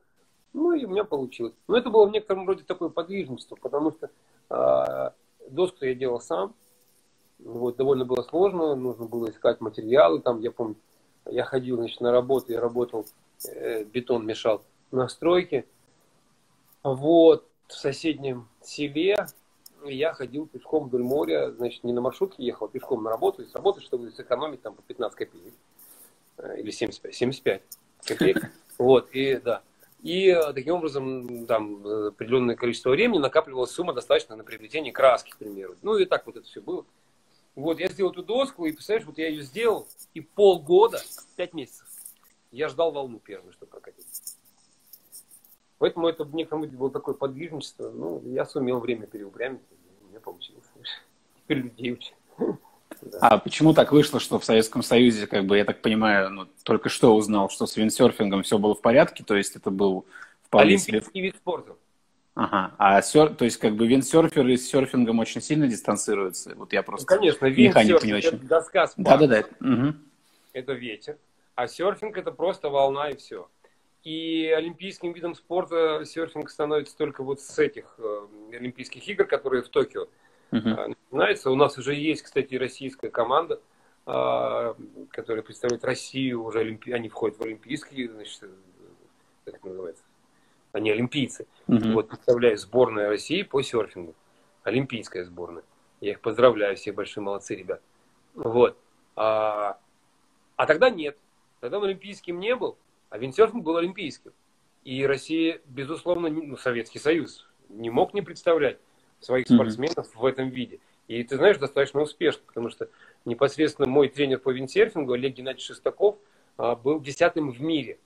[0.52, 1.54] Ну и у меня получилось.
[1.68, 4.10] Но это было в некотором роде такое подвижничество, потому что
[4.50, 5.10] э,
[5.48, 6.54] доску я делал сам.
[7.38, 10.20] Вот, довольно было сложно, нужно было искать материалы.
[10.20, 10.76] Там, я помню,
[11.26, 13.06] я ходил значит, на работу, я работал,
[13.46, 15.64] э, бетон мешал на стройке.
[16.82, 19.26] Вот, в соседнем селе
[19.84, 23.46] я ходил пешком вдоль моря, значит, не на маршрутке ехал, а пешком на работу, и
[23.46, 25.54] с работы, чтобы сэкономить там по 15 копеек.
[26.38, 27.62] Э, или 75, 75
[28.04, 28.50] копеек.
[28.78, 29.60] Вот, и да.
[30.02, 35.36] И э, таким образом там определенное количество времени накапливалась сумма достаточно на приобретение краски, к
[35.36, 35.76] примеру.
[35.82, 36.86] Ну и так вот это все было.
[37.56, 41.02] Вот, я сделал эту доску, и, представляешь, вот я ее сделал, и полгода,
[41.36, 41.86] пять месяцев,
[42.52, 44.06] я ждал волну первую, чтобы прокатить.
[45.80, 47.88] Поэтому это в некотором виде было такое подвижничество.
[47.88, 49.62] Ну, я сумел время переупрямить,
[50.02, 50.62] у меня получилось.
[51.36, 52.14] Теперь людей учат.
[53.00, 53.18] Да.
[53.22, 56.90] А почему так вышло, что в Советском Союзе, как бы, я так понимаю, ну, только
[56.90, 60.04] что узнал, что с виндсерфингом все было в порядке, то есть это был
[60.42, 61.22] вполне Олимпийский себе...
[61.22, 61.76] вид спорта.
[62.34, 63.34] Ага, а сер...
[63.34, 66.54] то есть как бы виндсерферы с серфингом очень сильно дистанцируются?
[66.56, 68.28] Вот я просто ну, конечно, виндсерфинг не очень.
[68.28, 69.44] это доска с Да-да-да.
[69.60, 69.94] Угу.
[70.52, 71.16] Это ветер,
[71.54, 73.48] а серфинг это просто волна и все.
[74.02, 79.68] И олимпийским видом спорта серфинг становится только вот с этих э, Олимпийских игр, которые в
[79.68, 80.08] Токио
[80.52, 80.94] uh-huh.
[81.10, 81.50] начинаются.
[81.50, 83.60] У нас уже есть, кстати, российская команда,
[84.06, 84.74] э,
[85.10, 86.92] которая представляет Россию, уже олимпи...
[86.92, 88.40] они входят в олимпийские, значит,
[89.44, 90.04] как это называется,
[90.72, 91.46] они олимпийцы.
[91.66, 91.92] Uh-huh.
[91.92, 94.14] Вот представляю сборная России по серфингу,
[94.62, 95.64] олимпийская сборная.
[96.00, 97.82] Я их поздравляю, все большие молодцы, ребят.
[98.34, 98.78] Вот.
[99.14, 99.78] А,
[100.56, 101.18] а тогда нет.
[101.60, 102.78] Тогда он олимпийским не был,
[103.10, 104.32] а виндсерфинг был олимпийским.
[104.84, 108.78] И Россия, безусловно, ну, Советский Союз не мог не представлять
[109.20, 110.18] своих спортсменов mm-hmm.
[110.18, 110.80] в этом виде.
[111.06, 112.88] И ты знаешь, достаточно успешно, потому что
[113.24, 116.18] непосредственно мой тренер по виндсерфингу, Олег Геннадьевич Шестаков,
[116.56, 117.98] а, был десятым в мире.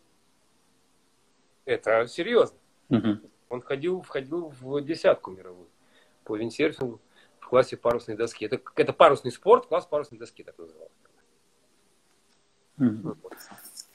[1.65, 2.59] Это серьезно.
[2.91, 3.31] Mm-hmm.
[3.51, 5.69] Он входил, входил в десятку мировую
[6.25, 7.01] по виндсерфингу
[7.41, 8.47] в классе парусной доски.
[8.47, 10.91] Это, это парусный спорт, класс парусной доски так назывался.
[12.79, 13.17] Mm-hmm.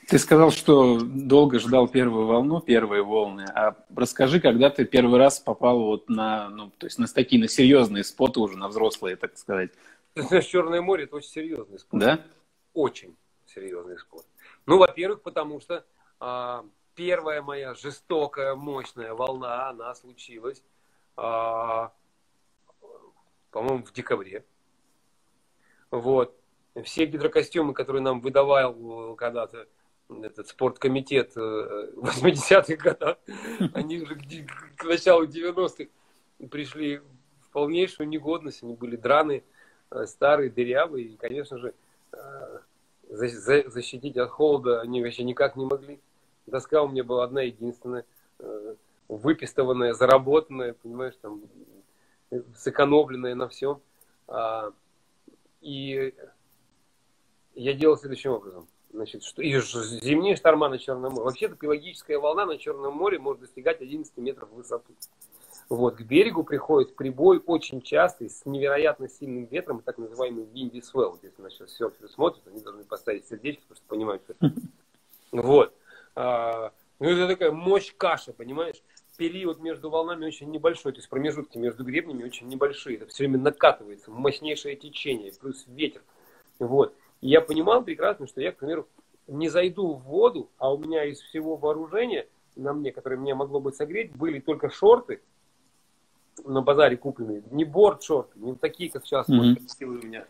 [0.10, 3.46] Ты сказал, что долго ждал первую волну, первые волны.
[3.54, 7.48] А расскажи, когда ты первый раз попал вот на, ну, то есть на такие, на
[7.48, 9.70] серьезные споты уже, на взрослые, так сказать.
[10.16, 12.04] Ты знаешь, Черное море это очень серьезный спорт.
[12.04, 12.26] Да?
[12.74, 14.26] Очень серьезный спорт.
[14.66, 15.86] Ну, во-первых, потому что
[16.20, 20.64] а, первая моя жестокая, мощная волна, она случилась,
[21.18, 21.94] а,
[23.52, 24.44] по-моему, в декабре.
[25.92, 26.36] Вот.
[26.84, 29.68] Все гидрокостюмы, которые нам выдавал когда-то
[30.10, 33.18] этот спорткомитет 80-х э, годов,
[33.74, 35.90] они уже к, началу 90-х
[36.50, 36.98] пришли
[37.42, 39.44] в полнейшую негодность, они были драные,
[39.92, 41.74] э, старые, дырявые, и, конечно же,
[42.12, 42.60] э,
[43.10, 46.00] защитить от холода они вообще никак не могли.
[46.46, 48.06] Доска у меня была одна единственная,
[49.08, 51.42] выпистованная, заработанная, понимаешь, там,
[52.56, 53.82] сэкономленная на всем.
[54.28, 54.72] А,
[55.62, 56.14] и
[57.56, 61.26] я делал следующим образом– Значит, что, и зимние шторма на Черном море.
[61.26, 64.94] Вообще-то пелагическая волна на Черном море может достигать 11 метров в высоту.
[65.70, 71.12] Вот, к берегу приходит прибой очень частый, с невероятно сильным ветром, так называемый swell.
[71.12, 74.56] Вот если нас сейчас серферы смотрят, они должны поставить сердечко, потому что понимают, что это.
[75.32, 75.76] Вот.
[76.16, 78.82] А, ну, это такая мощь каша, понимаешь?
[79.16, 82.98] Период между волнами очень небольшой, то есть промежутки между гребнями очень небольшие.
[82.98, 86.02] Это все время накатывается, мощнейшее течение, плюс ветер.
[86.58, 86.96] Вот.
[87.22, 88.88] И я понимал прекрасно, что я, к примеру,
[89.28, 93.60] не зайду в воду, а у меня из всего вооружения на мне, которое мне могло
[93.60, 95.22] бы согреть, были только шорты
[96.46, 97.44] на базаре купленные.
[97.52, 99.56] Не борт-шорты, не такие, как сейчас mm-hmm.
[99.56, 100.26] красивые у меня.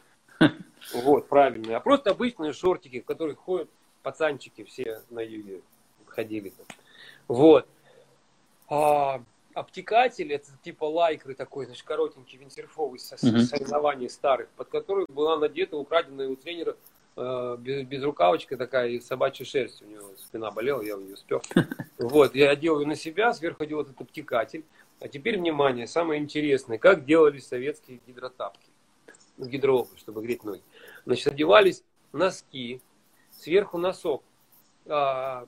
[0.94, 1.76] Вот, правильные.
[1.76, 3.70] А просто обычные шортики, в которых ходят
[4.02, 5.62] пацанчики все на юге
[6.08, 6.54] ходили.
[7.28, 7.68] Вот.
[8.70, 9.22] А,
[9.60, 13.42] обтекатель, это типа лайкры такой, значит, коротенький винтерфовый со mm-hmm.
[13.42, 16.76] соревнований старых, под который была надета украденная у тренера
[17.16, 19.82] э, без, без рукавочка такая и собачья шерсть.
[19.82, 21.42] У него спина болела, я у нее спер.
[21.98, 24.64] Вот, я одел ее на себя, сверху одел этот обтекатель.
[25.02, 28.70] А теперь, внимание, самое интересное, как делались советские гидротапки,
[29.38, 30.62] гидроопы, чтобы греть ноги.
[31.06, 32.82] Значит, одевались носки,
[33.32, 34.24] сверху носок,
[34.86, 35.46] а,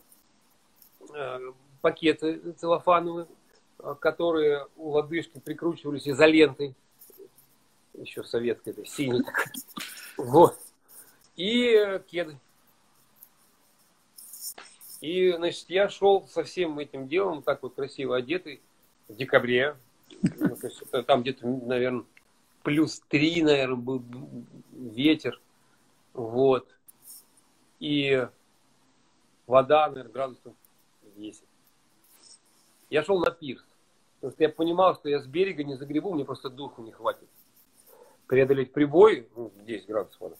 [1.13, 1.39] а,
[1.81, 3.27] пакеты целлофановые,
[3.99, 6.75] которые у лодыжки прикручивались изолентой,
[7.93, 9.23] еще советской, это синий
[10.17, 10.57] Вот.
[11.35, 12.37] И кеды.
[15.01, 18.61] И, значит, я шел со всем этим делом, так вот красиво одетый,
[19.07, 19.75] в декабре.
[20.21, 20.55] Ну,
[21.03, 22.05] там где-то, наверное,
[22.63, 24.03] плюс три, наверное, был
[24.71, 25.41] ветер.
[26.13, 26.67] Вот.
[27.79, 28.27] И
[29.47, 30.53] вода, наверное, градусов
[31.15, 31.43] 10.
[32.89, 33.65] Я шел на пирс.
[34.21, 37.27] Потому что я понимал, что я с берега не загребу, мне просто духу не хватит
[38.31, 40.35] преодолеть прибой, ну, 10 градусов вода.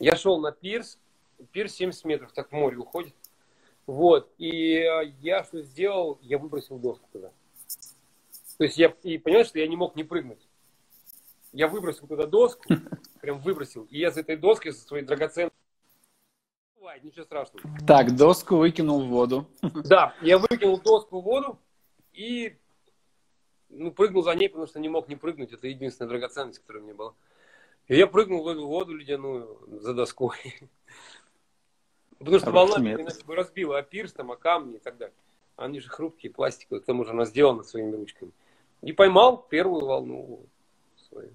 [0.00, 0.98] Я шел на пирс,
[1.52, 3.14] пирс 70 метров, так в море уходит.
[3.86, 6.18] Вот, и э, я что сделал?
[6.22, 7.30] Я выбросил доску туда.
[8.58, 10.44] То есть я, и понимаешь, что я не мог не прыгнуть.
[11.52, 12.64] Я выбросил туда доску,
[13.20, 13.84] прям выбросил.
[13.90, 15.52] И я с этой доской, со своей драгоценной
[17.00, 17.64] ничего страшного.
[17.86, 19.46] Так, доску выкинул в воду.
[19.84, 21.60] Да, я выкинул доску в воду
[22.12, 22.56] и
[23.76, 25.52] ну, прыгнул за ней, потому что не мог не прыгнуть.
[25.52, 27.14] Это единственная драгоценность, которая у меня была.
[27.88, 30.36] И я прыгнул в эту воду ледяную за доской.
[32.18, 35.14] Потому что волна иначе бы разбила о пирс, там, о камни и так далее.
[35.56, 38.32] Они же хрупкие, пластиковые, к тому же она сделана своими ручками.
[38.82, 40.46] И поймал первую волну
[41.08, 41.30] свою.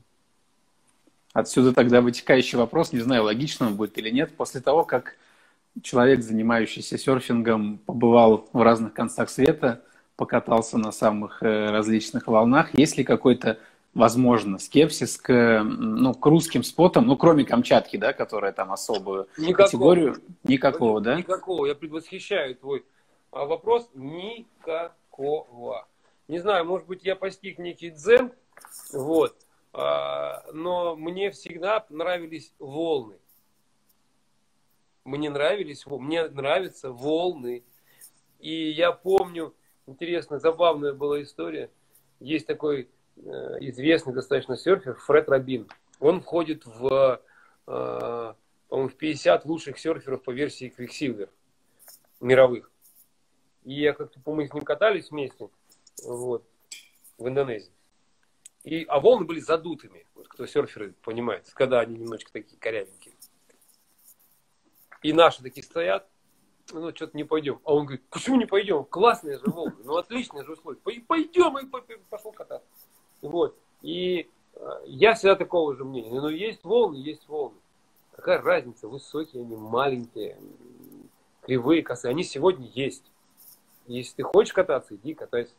[1.33, 5.17] Отсюда тогда вытекающий вопрос, не знаю, логично он будет или нет, после того, как
[5.81, 9.83] человек, занимающийся серфингом, побывал в разных концах света,
[10.21, 12.77] покатался на самых э, различных волнах.
[12.77, 13.57] Есть ли какой-то,
[13.95, 19.65] возможно, скепсис к, ну, к русским спотам, ну, кроме Камчатки, да, которая там особую Никакого.
[19.65, 20.15] категорию?
[20.43, 21.15] Никакого, да?
[21.15, 21.65] Никакого.
[21.65, 22.85] Я предвосхищаю твой
[23.31, 23.89] а, вопрос.
[23.95, 25.87] Никакого.
[26.27, 28.31] Не знаю, может быть, я постиг некий дзен,
[28.93, 29.35] вот,
[29.73, 33.15] а, но мне всегда нравились волны.
[35.03, 37.63] Мне нравились, мне нравятся волны.
[38.39, 39.55] И я помню,
[39.91, 41.69] интересная, забавная была история.
[42.19, 43.21] Есть такой э,
[43.59, 45.67] известный достаточно серфер Фред Рабин.
[45.99, 47.21] Он входит в,
[47.67, 48.33] э,
[48.67, 51.29] по-моему, в 50 лучших серферов по версии Quicksilver
[52.19, 52.71] мировых.
[53.63, 55.49] И я как-то, по-моему, с ним катались вместе
[56.03, 56.43] вот,
[57.17, 57.71] в Индонезии.
[58.63, 63.15] И, а волны были задутыми, вот кто серферы понимает, когда они немножечко такие корявенькие.
[65.01, 66.07] И наши такие стоят,
[66.71, 67.59] ну, что-то не пойдем.
[67.63, 68.83] А он говорит, почему не пойдем?
[68.85, 70.79] Классные же волны, ну, отличные же условия.
[70.79, 71.65] Пойдем, и
[72.09, 72.67] пошел кататься.
[73.21, 73.55] Вот.
[73.81, 76.19] И э, я всегда такого же мнения.
[76.19, 77.57] Но есть волны, есть волны.
[78.15, 80.37] Какая разница, высокие они, маленькие,
[81.41, 82.11] кривые, косые.
[82.11, 83.03] Они сегодня есть.
[83.87, 85.53] Если ты хочешь кататься, иди катайся.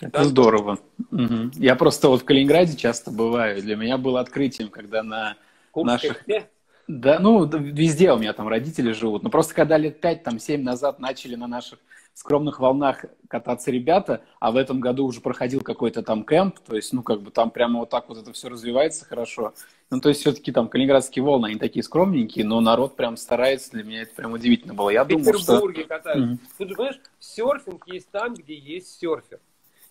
[0.00, 0.24] Это да?
[0.24, 0.78] здорово.
[1.10, 1.52] Угу.
[1.54, 3.62] Я просто вот в Калининграде часто бываю.
[3.62, 5.36] Для меня было открытием, когда на
[5.70, 6.24] Курской наших...
[6.24, 6.50] Где?
[6.88, 9.22] Да, ну, везде у меня там родители живут.
[9.22, 11.80] Но просто когда лет пять, там, семь назад начали на наших
[12.14, 16.92] скромных волнах кататься ребята, а в этом году уже проходил какой-то там кемп, то есть,
[16.94, 19.52] ну, как бы там прямо вот так вот это все развивается хорошо.
[19.90, 23.84] Ну, то есть, все-таки там калининградские волны, они такие скромненькие, но народ прям старается, для
[23.84, 24.88] меня это прям удивительно было.
[24.88, 25.88] Я в думал, Петербурге что...
[25.88, 26.32] катаются.
[26.32, 26.48] Mm-hmm.
[26.56, 29.40] Ты понимаешь, серфинг есть там, где есть серфер.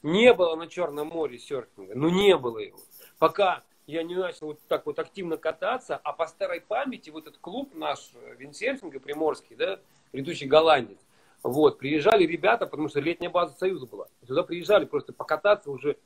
[0.02, 2.80] Не было на Черном море серфинга, ну, не было его.
[3.20, 7.40] Пока я не начал вот так вот активно кататься, а по старой памяти вот этот
[7.40, 9.80] клуб наш э, виндсерфинга приморский, да,
[10.12, 10.98] ведущий голландец,
[11.44, 14.08] вот, приезжали ребята, потому что летняя база Союза была.
[14.26, 15.98] Туда приезжали просто покататься уже,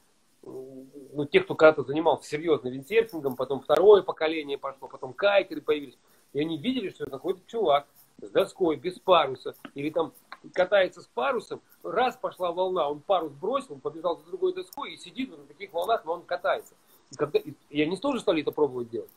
[0.44, 5.98] ну, тех, кто когда-то занимался серьезно виндсерфингом, потом второе поколение пошло, потом кайтеры появились.
[6.34, 7.88] И они видели, что какой-то чувак
[8.22, 10.12] с доской, без паруса, или там
[10.54, 14.98] катается с парусом, раз пошла волна, он парус бросил, он побежал за другой доской и
[14.98, 16.76] сидит на таких волнах, но он катается.
[17.12, 19.12] И, когда, и они тоже стали это пробовать делать.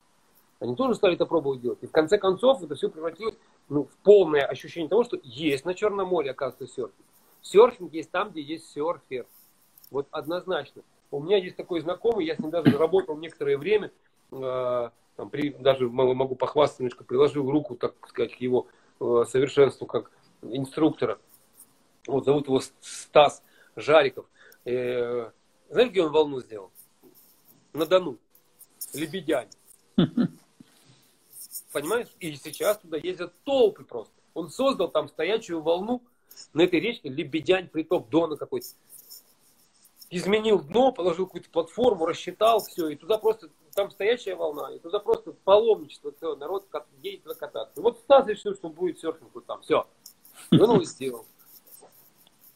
[0.61, 1.79] Они тоже стали это пробовать делать.
[1.83, 3.35] И в конце концов это все превратилось
[3.69, 7.07] ну, в полное ощущение того, что есть на Черном море, оказывается, серфинг.
[7.43, 9.27] Серфинг есть там, где есть серфер.
[9.91, 10.83] Вот однозначно.
[11.11, 13.91] У меня есть такой знакомый, я с ним даже работал некоторое время,
[14.31, 18.67] э, там, при, даже могу, могу похвастаться, немножко приложил руку, так сказать, к его
[19.01, 21.19] э, совершенству как инструктора.
[22.07, 23.43] Вот зовут его Стас
[23.77, 24.27] Жариков.
[24.65, 25.31] Э,
[25.69, 26.72] знаете, где он волну сделал?
[27.73, 28.19] На Дону.
[28.93, 29.49] Лебедянь.
[31.73, 32.09] Понимаешь?
[32.21, 34.13] И сейчас туда ездят толпы просто.
[34.35, 36.03] Он создал там стоячую волну
[36.53, 38.69] на этой речке, Лебедянь, приток Дона какой-то.
[40.11, 44.99] Изменил дно, положил какую-то платформу, рассчитал все, и туда просто, там стоячая волна, и туда
[44.99, 46.67] просто паломничество, все, народ
[47.03, 47.81] едет туда кататься.
[47.81, 49.87] Вот Стас решил, что будет серфинг вот там, все.
[50.51, 51.25] И сделал.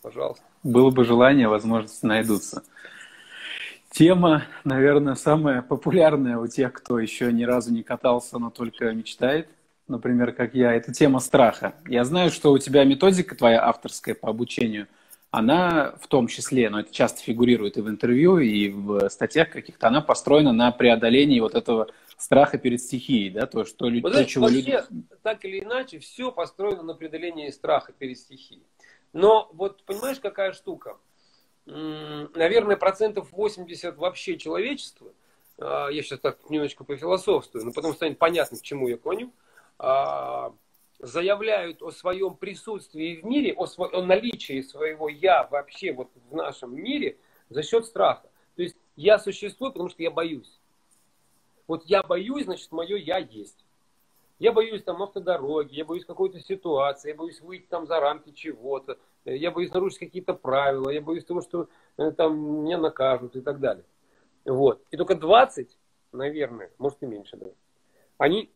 [0.03, 0.45] Пожалуйста.
[0.63, 2.63] Было бы желание, возможности найдутся.
[3.97, 9.49] Тема, наверное, самая популярная у тех, кто еще ни разу не катался, но только мечтает,
[9.89, 11.73] например, как я, это тема страха.
[11.89, 14.87] Я знаю, что у тебя методика твоя авторская по обучению,
[15.31, 19.89] она в том числе, но это часто фигурирует и в интервью, и в статьях каких-то,
[19.89, 24.03] она построена на преодолении вот этого страха перед стихией, да, то, что люди...
[24.03, 24.79] Вот, чего вообще, люди...
[25.23, 28.63] так или иначе, все построено на преодолении страха перед стихией.
[29.15, 30.99] Но вот понимаешь, какая штука?
[31.67, 35.13] Наверное, процентов 80 вообще человечества,
[35.59, 39.33] а, я сейчас так немножечко пофилософствую, но потом станет понятно, к чему я клоню,
[39.79, 40.55] а,
[40.99, 46.35] заявляют о своем присутствии в мире, о, сво- о наличии своего «я» вообще вот в
[46.35, 47.19] нашем мире
[47.51, 48.29] за счет страха.
[48.55, 50.61] То есть я существую, потому что я боюсь.
[51.67, 53.65] Вот я боюсь, значит, мое «я» есть.
[54.39, 58.99] Я боюсь там автодороги, я боюсь какой-то ситуации, я боюсь выйти там за рамки чего-то,
[59.35, 63.61] я боюсь нарушить какие-то правила, я боюсь того, что э, там меня накажут и так
[63.61, 63.85] далее.
[64.45, 64.83] Вот.
[64.91, 65.77] И только 20,
[66.13, 67.55] наверное, может и меньше даже,
[68.19, 68.51] они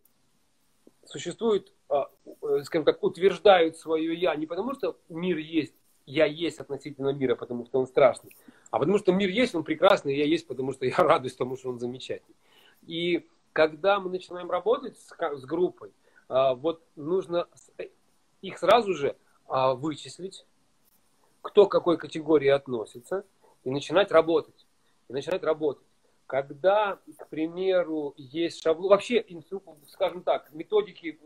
[1.05, 2.11] существуют, а,
[2.43, 5.75] э, скажем так, утверждают свое я не потому, что мир есть,
[6.07, 8.37] я есть относительно мира, потому что он страшный,
[8.71, 11.71] а потому что мир есть, он прекрасный, я есть, потому что я радуюсь тому, что
[11.71, 12.37] он замечательный.
[12.87, 15.93] И когда мы начинаем работать с, с группой,
[16.29, 17.89] а, вот нужно э,
[18.41, 20.47] их сразу же а, вычислить,
[21.43, 23.25] кто к какой категории относится,
[23.65, 24.67] и начинать работать.
[25.09, 25.87] И начинать работать.
[26.27, 29.25] Когда, к примеру, есть шаблон, вообще,
[29.89, 31.19] скажем так, методики,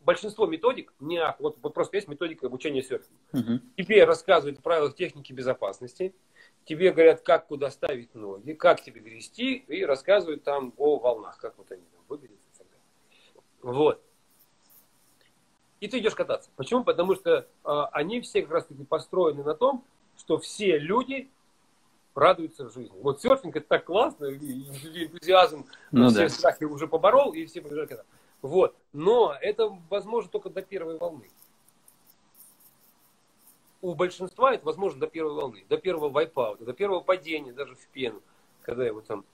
[0.00, 3.20] большинство методик, не, вот, вот просто есть методика обучения серфингу.
[3.32, 3.60] Угу.
[3.76, 6.14] Тебе рассказывают о правилах техники безопасности,
[6.64, 11.58] тебе говорят, как куда ставить ноги, как тебе грести, и рассказывают там о волнах, как
[11.58, 12.40] вот они там выглядят.
[13.66, 14.00] Вот.
[15.80, 16.50] И ты идешь кататься.
[16.56, 16.84] Почему?
[16.84, 19.84] Потому что э, они все как раз таки построены на том,
[20.16, 21.28] что все люди
[22.14, 22.96] радуются в жизни.
[23.02, 26.28] Вот серфинг это так классно, энтузиазм, ну, все да.
[26.30, 28.10] страхи уже поборол, и все побежали кататься.
[28.40, 28.74] Вот.
[28.94, 31.28] Но это возможно только до первой волны
[33.86, 37.86] у большинства это возможно до первой волны, до первого вайпаута, до первого падения даже в
[37.88, 38.20] пену,
[38.62, 39.24] когда его там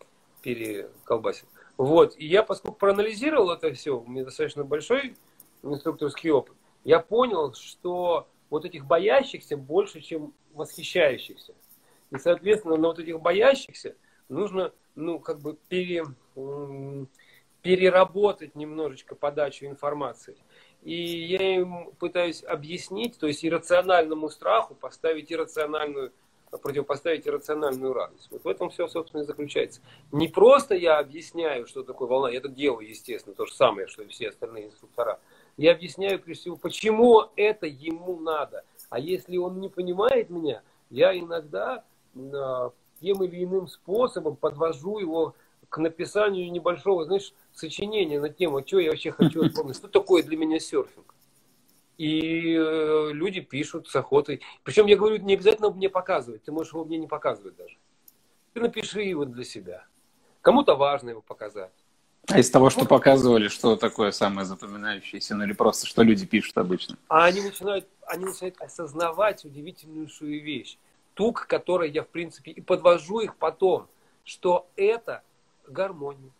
[0.42, 1.48] переколбасил.
[1.78, 5.16] Вот, и я, поскольку проанализировал это все, у меня достаточно большой
[5.62, 11.54] инструкторский опыт, я понял, что вот этих боящихся больше, чем восхищающихся.
[12.10, 13.96] И, соответственно, на вот этих боящихся
[14.28, 16.04] нужно, ну, как бы пере,
[17.62, 20.36] переработать немножечко подачу информации.
[20.82, 26.12] И я им пытаюсь объяснить, то есть иррациональному страху поставить иррациональную,
[26.50, 28.28] противопоставить иррациональную радость.
[28.32, 29.80] Вот в этом все, собственно, и заключается.
[30.10, 34.02] Не просто я объясняю, что такое волна, я это делаю, естественно, то же самое, что
[34.02, 35.20] и все остальные инструктора.
[35.56, 38.64] Я объясняю, прежде всего, почему это ему надо.
[38.88, 41.84] А если он не понимает меня, я иногда
[42.14, 45.34] тем или иным способом подвожу его
[45.68, 50.36] к написанию небольшого, знаешь, сочинения на тему, что я вообще хочу вспомнить, что такое для
[50.36, 51.14] меня серфинг.
[51.96, 54.40] И э, люди пишут с охотой.
[54.64, 57.76] Причем я говорю, не обязательно мне показывать, ты можешь его мне не показывать даже.
[58.52, 59.86] Ты напиши его для себя.
[60.42, 61.72] Кому-то важно его показать.
[62.28, 66.56] А из того, что показывали, что такое самое запоминающееся, ну или просто что люди пишут
[66.56, 66.96] обычно?
[67.08, 70.08] А они начинают, они начинают осознавать удивительную
[70.42, 70.78] вещь
[71.14, 73.88] ту, к которой я, в принципе, и подвожу их потом,
[74.24, 75.22] что это
[75.66, 76.30] гармония,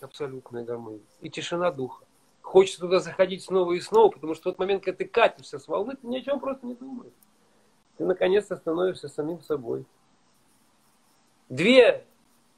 [0.00, 2.04] абсолютная гармония и тишина духа.
[2.42, 5.68] Хочется туда заходить снова и снова, потому что в тот момент, когда ты катишься с
[5.68, 7.12] волны, ты ни о чем просто не думаешь.
[7.96, 9.84] Ты наконец-то становишься самим собой.
[11.48, 12.04] Две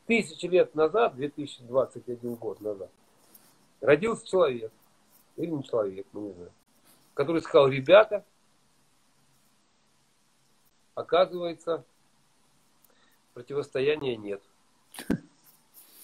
[0.06, 2.90] тысячи лет назад, 2021 год назад,
[3.80, 4.72] родился человек,
[5.36, 6.52] или не человек, мы не знаем,
[7.14, 8.24] который сказал, ребята,
[10.94, 11.84] Оказывается,
[13.34, 14.40] противостояния нет.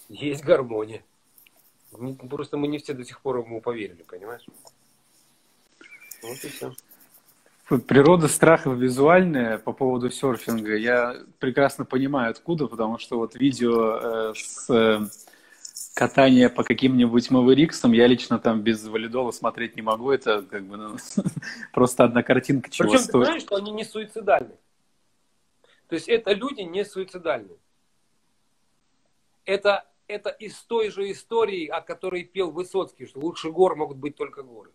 [0.09, 1.03] Есть гармония.
[2.29, 4.45] Просто мы не все до сих пор ему поверили, понимаешь?
[6.21, 6.73] Вот и все.
[7.79, 10.75] Природа страхов визуальная по поводу серфинга.
[10.75, 14.99] Я прекрасно понимаю, откуда, потому что вот видео э, с э,
[15.93, 20.11] катания по каким-нибудь Мавериксам я лично там без валидола смотреть не могу.
[20.11, 20.97] Это как бы ну,
[21.73, 23.21] просто одна картинка чего Причем стоит.
[23.21, 24.57] ты знаешь, что они не суицидальны.
[25.87, 27.57] То есть это люди не суицидальные.
[29.45, 34.17] Это, это из той же истории, о которой пел Высоцкий, что лучше гор могут быть
[34.17, 34.71] только горы.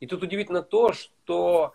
[0.00, 1.74] И тут удивительно то, что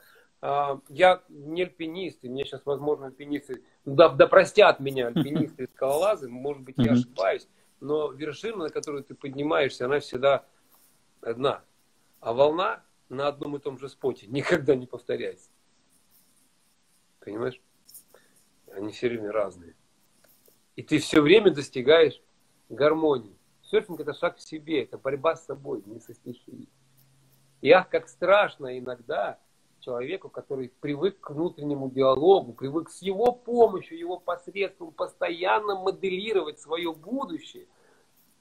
[0.89, 6.27] я не альпинист, и мне сейчас, возможно, альпинисты, да, да простят меня альпинисты и скалолазы,
[6.27, 7.47] может быть, я ошибаюсь,
[7.79, 10.45] но вершина, на которую ты поднимаешься, она всегда
[11.21, 11.63] одна.
[12.19, 15.49] А волна на одном и том же споте никогда не повторяется.
[17.19, 17.61] Понимаешь?
[18.73, 19.75] Они все время разные.
[20.75, 22.21] И ты все время достигаешь
[22.67, 23.37] гармонии.
[23.61, 26.67] Серфинг это шаг к себе, это борьба с собой, не со стихией.
[27.61, 29.39] И ах, как страшно иногда
[29.83, 36.93] человеку, который привык к внутреннему диалогу, привык с его помощью, его посредством постоянно моделировать свое
[36.93, 37.67] будущее.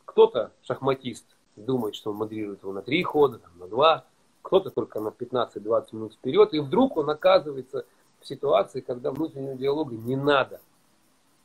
[0.04, 1.24] Кто-то шахматист
[1.56, 4.06] думает, что он моделирует его на три хода, на два,
[4.42, 7.86] кто-то только на 15-20 минут вперед, и вдруг он оказывается
[8.20, 10.60] в ситуации, когда внутреннего диалога не надо,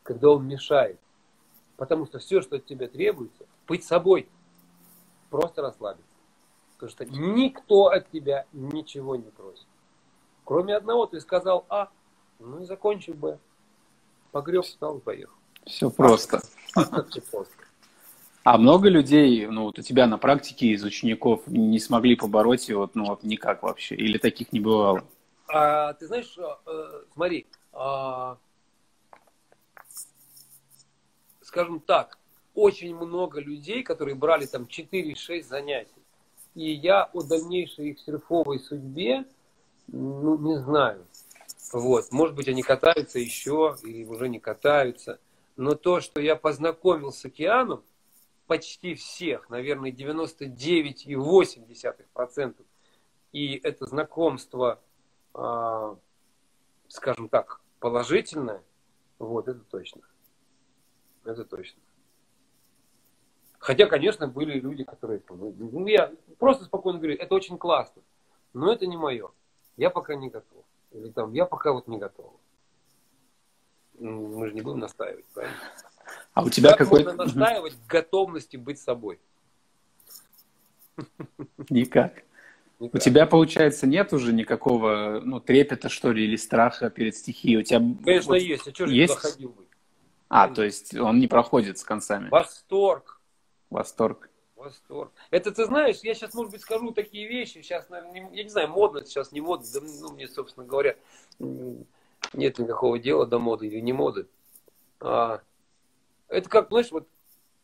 [0.03, 0.99] когда он мешает.
[1.75, 4.27] Потому что все, что от тебя требуется, быть собой,
[5.29, 6.05] просто расслабиться.
[6.73, 9.65] Потому что никто от тебя ничего не просит.
[10.47, 11.89] Кроме одного, ты сказал А,
[12.39, 13.37] ну и закончил Б.
[14.31, 15.35] Погреб, встал и поехал.
[15.65, 16.41] Все просто.
[18.45, 22.89] А много людей, ну вот у тебя на практике из учеников не смогли побороть его,
[22.93, 23.95] ну вот никак вообще?
[23.95, 25.03] Или таких не бывало?
[25.49, 28.37] А, ты знаешь, э, смотри, а,
[31.41, 32.17] скажем так,
[32.55, 35.91] очень много людей, которые брали там 4-6 занятий.
[36.55, 39.25] И я о дальнейшей их серфовой судьбе,
[39.87, 41.05] ну, не знаю.
[41.73, 42.11] Вот.
[42.11, 45.19] Может быть, они катаются еще или уже не катаются.
[45.55, 47.83] Но то, что я познакомил с океаном,
[48.45, 52.55] почти всех, наверное, 99,8%,
[53.33, 54.79] и это знакомство
[55.37, 55.95] а,
[56.87, 58.63] скажем так, положительное,
[59.19, 60.01] вот это точно.
[61.23, 61.79] Это точно.
[63.59, 65.21] Хотя, конечно, были люди, которые...
[65.29, 68.01] Ну, я просто спокойно говорю, это очень классно,
[68.53, 69.29] но это не мое.
[69.77, 70.65] Я пока не готов.
[70.91, 72.33] Или там, я пока вот не готов.
[73.99, 75.57] Мы же не будем настаивать, правильно?
[76.33, 77.03] А у тебя как какой...
[77.03, 79.19] можно настаивать в готовности быть собой?
[81.69, 82.23] Никак.
[82.79, 82.95] Никак.
[82.95, 87.57] У тебя, получается, нет уже никакого ну, трепета, что ли, или страха перед стихией?
[87.57, 88.67] У тебя Конечно, вот, есть.
[88.67, 89.15] А что же есть?
[89.15, 89.65] ходил бы?
[90.29, 92.29] А, то есть он не проходит с концами.
[92.29, 93.19] Восторг.
[93.69, 94.29] Восторг.
[94.57, 95.11] Восторг.
[95.29, 97.61] Это ты знаешь, я сейчас, может быть, скажу такие вещи.
[97.61, 99.67] Сейчас, наверное, не, я не знаю, модно сейчас, не модно.
[99.71, 100.97] Да, ну, мне, собственно говоря,
[101.39, 104.27] нет никакого дела до моды или не моды.
[104.99, 105.41] А,
[106.27, 107.07] это как, знаешь, вот,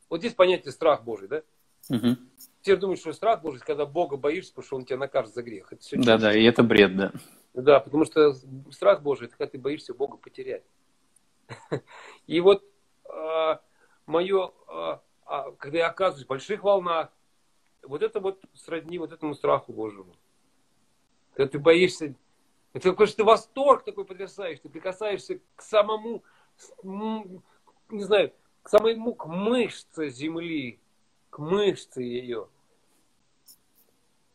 [0.07, 1.41] вот здесь понятие страх Божий, да?
[1.89, 2.15] Угу.
[2.61, 5.73] Все думают, что страх Божий, когда Бога боишься, потому что Он тебя накажет за грех.
[5.73, 7.11] Это да, да, и это бред, да.
[7.55, 8.35] Да, потому что
[8.71, 10.63] страх Божий, это когда ты боишься Бога потерять.
[12.27, 12.63] И вот
[13.05, 13.61] а,
[14.05, 15.01] мое, а,
[15.57, 17.11] когда я оказываюсь в больших волнах,
[17.81, 20.13] вот это вот сродни вот этому страху Божьему.
[21.33, 22.15] Когда ты боишься,
[22.73, 26.23] это такой, что ты восторг такой потрясаешь, ты прикасаешься к самому,
[26.83, 28.31] не знаю,
[28.61, 30.79] к самому к мышце земли,
[31.29, 32.47] к мышце ее,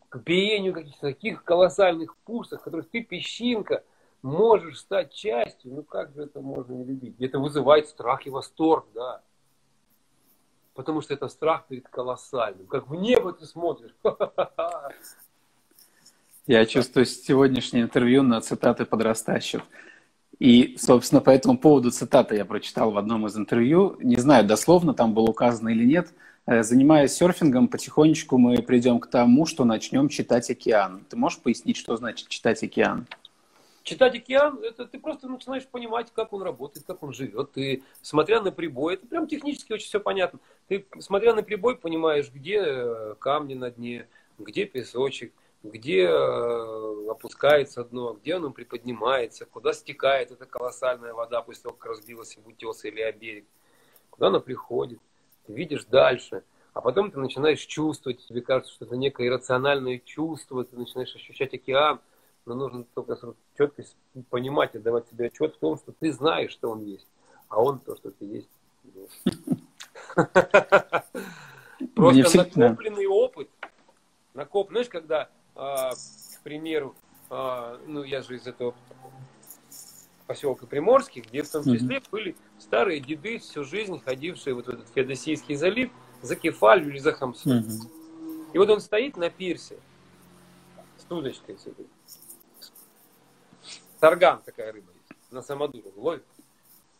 [0.09, 3.85] к биению каких-то таких колоссальных пульсов, которых ты, песчинка,
[4.23, 7.21] можешь стать частью, ну как же это можно не любить?
[7.21, 9.23] Это вызывает страх и восторг, да.
[10.79, 12.69] Потому что это страх перед колоссальным.
[12.69, 13.91] Как в небо ты смотришь.
[16.47, 19.63] Я чувствую сегодняшнее интервью на цитаты подрастающих.
[20.39, 23.97] И, собственно, по этому поводу цитаты я прочитал в одном из интервью.
[23.99, 26.15] Не знаю, дословно там было указано или нет.
[26.47, 31.05] Э, занимаясь серфингом, потихонечку мы придем к тому, что начнем читать океан.
[31.11, 33.09] Ты можешь пояснить, что значит читать океан?
[33.83, 37.53] Читать океан, это ты просто начинаешь понимать, как он работает, как он живет.
[37.53, 40.39] Ты, смотря на прибой, это прям технически очень все понятно.
[40.69, 44.07] Ты, смотря на прибой, понимаешь, где э, камни на дне,
[44.39, 51.63] где песочек, где э, опускается дно, где оно приподнимается, куда стекает эта колоссальная вода после
[51.63, 53.47] того, как разбилась об утес или об берег,
[54.11, 55.01] куда она приходит,
[55.47, 56.45] ты видишь дальше,
[56.75, 61.55] а потом ты начинаешь чувствовать, тебе кажется, что это некое иррациональное чувство, ты начинаешь ощущать
[61.55, 61.99] океан,
[62.45, 63.19] но нужно только
[63.57, 63.85] четко
[64.29, 67.09] понимать и давать себе отчет в том, что ты знаешь, что он есть,
[67.49, 68.51] а он то, что ты есть.
[71.95, 73.49] Просто накопленный опыт,
[74.35, 76.95] накоп, знаешь, когда а, к примеру,
[77.31, 78.75] а, ну, я же из этого
[80.27, 84.89] поселка Приморский, где в том числе были старые деды, всю жизнь ходившие вот в этот
[84.91, 85.91] Феодосийский залив
[86.23, 87.63] за кефалью или за хамсу.
[88.53, 89.79] И вот он стоит на пирсе
[90.97, 91.87] с удочкой с этой.
[94.01, 96.25] Тарган такая рыба есть, на самодуру ловит.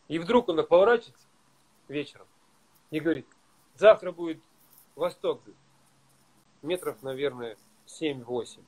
[0.07, 1.27] И вдруг он поворачивается
[1.87, 2.25] вечером
[2.91, 3.27] и говорит,
[3.75, 4.41] завтра будет
[4.95, 5.41] восток,
[6.61, 8.59] метров, наверное, 7-8.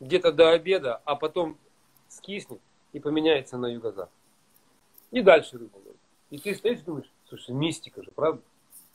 [0.00, 1.56] Где-то до обеда, а потом
[2.08, 2.60] скиснет
[2.92, 4.12] и поменяется на юго-запад.
[5.10, 6.00] И дальше рыба ловит.
[6.30, 8.42] И ты стоишь и думаешь, слушай, мистика же, правда?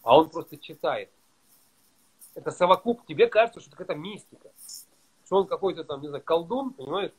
[0.04, 1.10] А он просто читает.
[2.36, 4.52] Это совокуп, тебе кажется, что это мистика.
[5.26, 7.12] Что он какой-то там, не знаю, колдун, понимаешь?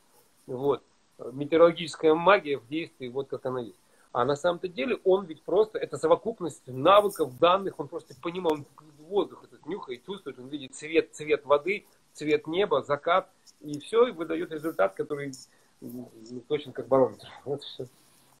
[0.45, 0.83] Вот.
[1.17, 3.77] Метеорологическая магия в действии, вот как она есть.
[4.13, 8.65] А на самом-то деле он ведь просто, это совокупность навыков, данных, он просто понимал, он
[9.07, 13.29] воздух этот нюхает, чувствует, он видит цвет, цвет воды, цвет неба, закат,
[13.61, 15.31] и все, и выдает результат, который
[15.79, 16.11] ну,
[16.47, 17.27] точно как барометр.
[17.45, 17.87] Вот все.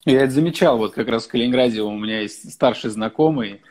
[0.03, 3.61] Я это замечал, вот как раз в Калининграде у меня есть старший знакомый,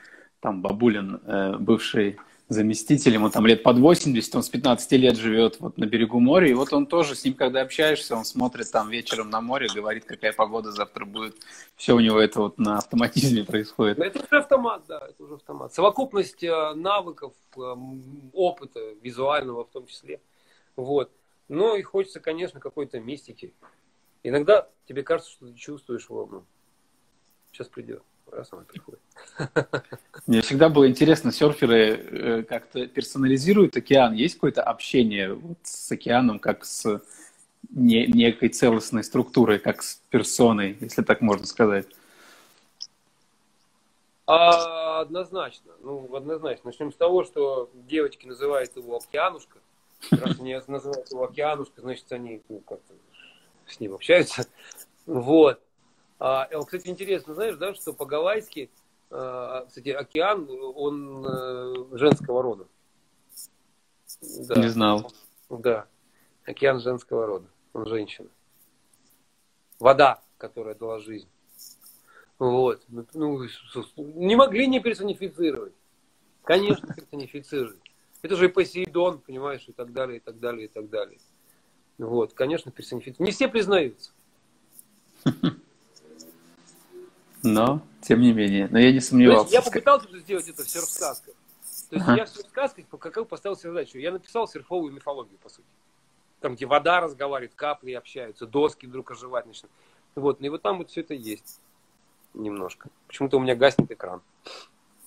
[0.41, 2.19] там Бабулин, э, бывший
[2.51, 6.49] заместитель, ему там лет под 80, он с 15 лет живет вот на берегу моря,
[6.49, 10.05] и вот он тоже с ним, когда общаешься, он смотрит там вечером на море, говорит,
[10.05, 11.37] какая погода завтра будет,
[11.77, 14.01] все у него это вот на автоматизме происходит.
[14.01, 15.73] Это уже автомат, да, это уже автомат.
[15.73, 17.75] Совокупность э, навыков, э,
[18.33, 20.21] опыта визуального в том числе,
[20.75, 21.13] вот.
[21.49, 23.55] Но и хочется, конечно, какой-то мистики.
[24.25, 26.45] Иногда тебе кажется, что ты чувствуешь волну.
[27.53, 29.01] Сейчас придет раз она приходит.
[30.26, 34.14] Мне всегда было интересно, серферы э, как-то персонализируют океан.
[34.14, 37.01] Есть какое-то общение вот с океаном, как с
[37.70, 41.87] не, некой целостной структурой, как с персоной, если так можно сказать?
[44.26, 45.72] А, однозначно.
[45.81, 46.70] Ну, однозначно.
[46.70, 49.59] Начнем с того, что девочки называют его океанушка.
[50.11, 52.95] Раз они называют его океанушка, значит, они ну, как-то
[53.66, 54.47] с ним общаются.
[55.07, 55.61] Вот.
[56.21, 58.71] А, кстати, интересно, знаешь, да, что по-гавайски,
[59.11, 62.66] а, кстати, океан, он э, женского рода.
[64.21, 64.57] Да.
[64.57, 65.11] Не знал.
[65.49, 65.87] Да,
[66.45, 68.29] океан женского рода, он женщина.
[69.79, 71.29] Вода, которая дала жизнь.
[72.39, 72.83] Вот.
[73.14, 73.43] Ну,
[73.97, 75.73] не могли не персонифицировать.
[76.45, 77.81] Конечно, персонифицировать.
[78.21, 81.18] Это же и Посейдон, понимаешь, и так далее, и так далее, и так далее.
[81.97, 83.21] Вот, конечно, персонифицировать.
[83.21, 84.11] Не все признаются.
[87.43, 89.53] Но, тем не менее, но я не сомневался.
[89.53, 91.34] я попытался сделать это в серф-сказках.
[91.88, 92.16] То есть ага.
[92.16, 93.99] я в серф-сказках какую поставил себе задачу.
[93.99, 95.66] Я написал серфовую мифологию, по сути.
[96.41, 99.70] Там, где вода разговаривает, капли общаются, доски вдруг оживать начнут.
[100.14, 101.61] Вот, ну и вот там вот все это есть
[102.34, 102.88] немножко.
[103.07, 104.22] Почему-то у меня гаснет экран.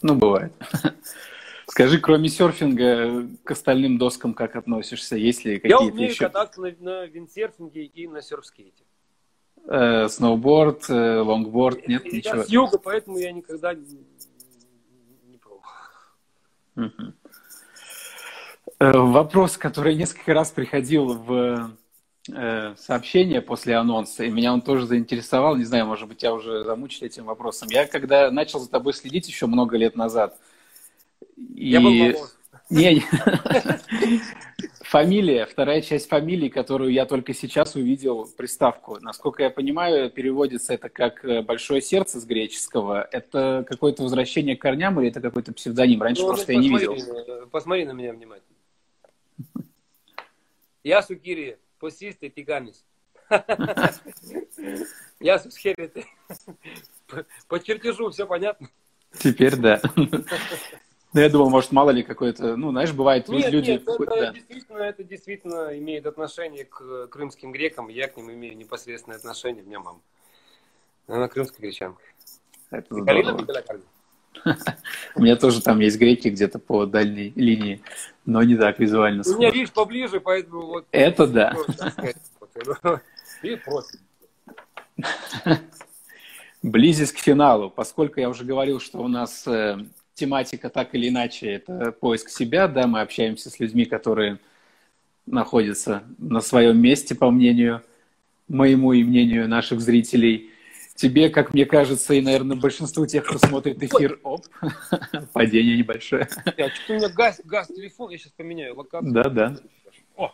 [0.01, 0.53] Ну, бывает.
[1.67, 5.15] Скажи, кроме серфинга, к остальным доскам как относишься?
[5.15, 6.25] Есть ли какие-то Я умею еще...
[6.25, 8.83] кататься на, на виндсерфинге и на серфскейте.
[9.65, 12.43] Э, сноуборд, э, лонгборд, нет я ничего?
[12.43, 13.73] с юга, поэтому я никогда
[16.75, 17.13] Угу.
[18.79, 21.71] Вопрос, который несколько раз приходил в
[22.33, 25.55] э, сообщение после анонса, и меня он тоже заинтересовал.
[25.55, 27.67] Не знаю, может быть, я уже замучил этим вопросом.
[27.69, 30.37] Я когда начал за тобой следить еще много лет назад,
[31.37, 31.69] и...
[31.69, 31.91] Я был
[32.69, 33.03] Не, не.
[34.93, 38.99] Фамилия, вторая часть фамилии, которую я только сейчас увидел приставку.
[38.99, 43.01] Насколько я понимаю, переводится это как э, «большое сердце» с греческого.
[43.11, 46.03] Это какое-то возвращение к корням или это какой-то псевдоним?
[46.03, 46.95] Раньше ну, просто я не видел.
[47.49, 48.55] Посмотри на меня внимательно.
[50.83, 52.85] Я сукири, посисты тиганис.
[55.19, 56.05] Я сусхерите.
[57.47, 58.69] По чертежу все понятно?
[59.17, 59.81] Теперь да.
[61.13, 63.71] Ну, я думал, может, мало ли какой-то, ну, знаешь, бывает нет, люди...
[63.71, 64.31] Нет, это, да.
[64.31, 67.87] действительно, это действительно имеет отношение к крымским грекам.
[67.89, 69.63] Я к ним имею непосредственное отношение.
[69.63, 69.99] У меня мама.
[71.07, 72.01] Она крымская гречанка.
[72.71, 72.95] Это
[75.15, 77.83] У меня тоже там есть греки где-то по дальней линии,
[78.25, 79.21] но не так визуально.
[79.25, 80.87] У меня, видишь, поближе, поэтому вот...
[80.91, 81.55] Это да.
[83.43, 83.55] И
[87.11, 87.69] к финалу.
[87.69, 89.77] Поскольку я уже говорил, что у нас э,
[90.13, 94.39] тематика так или иначе это поиск себя, да, мы общаемся с людьми, которые
[95.25, 97.81] находятся на своем месте, по мнению
[98.47, 100.49] моему и мнению наших зрителей.
[100.95, 104.45] Тебе, как мне кажется, и, наверное, большинству тех, кто смотрит эфир, оп,
[105.33, 106.27] падение небольшое.
[106.45, 109.11] А что у меня газ, газ, телефон, я сейчас поменяю локацию.
[109.11, 109.55] Да, да.
[110.15, 110.31] О,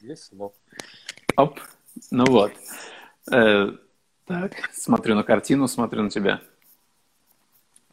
[0.00, 0.54] весло.
[1.36, 1.60] Оп,
[2.10, 2.52] ну вот.
[3.30, 3.72] Э,
[4.24, 6.40] так, смотрю на картину, смотрю на тебя.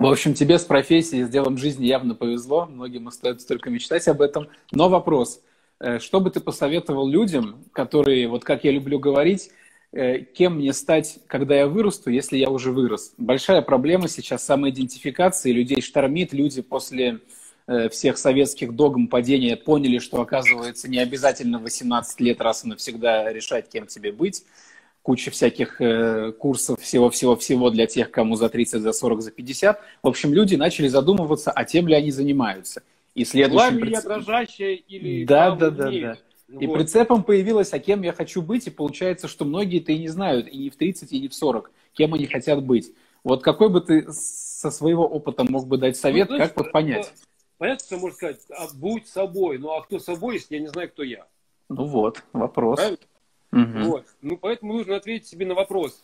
[0.04, 2.66] В общем, тебе с профессией, с делом жизни явно повезло.
[2.66, 4.49] Многим остается только мечтать об этом.
[4.74, 5.39] Но вопрос.
[5.80, 9.51] Э, что бы ты посоветовал людям, которые, вот как я люблю говорить,
[9.93, 13.14] э, кем мне стать, когда я вырасту, если я уже вырос?
[13.18, 15.54] Большая проблема сейчас самоидентификации.
[15.54, 16.34] Людей штормит.
[16.34, 17.22] Люди после
[17.68, 23.32] э, всех советских догм падения поняли, что, оказывается, не обязательно 18 лет раз и навсегда
[23.32, 24.43] решать, кем тебе быть
[25.04, 29.80] куча всяких э, курсов, всего-всего-всего для тех, кому за 30, за 40, за 50.
[30.01, 32.82] В общем, люди начали задумываться, а тем ли они занимаются.
[33.14, 33.80] И следующим...
[33.80, 33.93] Прицеп...
[33.93, 35.26] я дрожащая или...
[35.26, 36.18] Да, да, да, да.
[36.60, 36.78] И вот.
[36.78, 40.58] прицепом появилось, а кем я хочу быть, и получается, что многие-то и не знают, и
[40.58, 42.93] не в 30, и не в 40, кем они хотят быть.
[43.24, 47.14] Вот какой бы ты со своего опыта мог бы дать совет, ну, как вот понять?
[47.58, 50.89] Понятно, что можно сказать, а, будь собой, ну а кто собой, если я не знаю,
[50.89, 51.26] кто я?
[51.70, 52.78] Ну вот, вопрос.
[52.78, 52.97] Правильно?
[53.54, 53.80] Угу.
[53.86, 54.08] Вот.
[54.22, 56.04] Ну, поэтому нужно ответить себе на вопрос.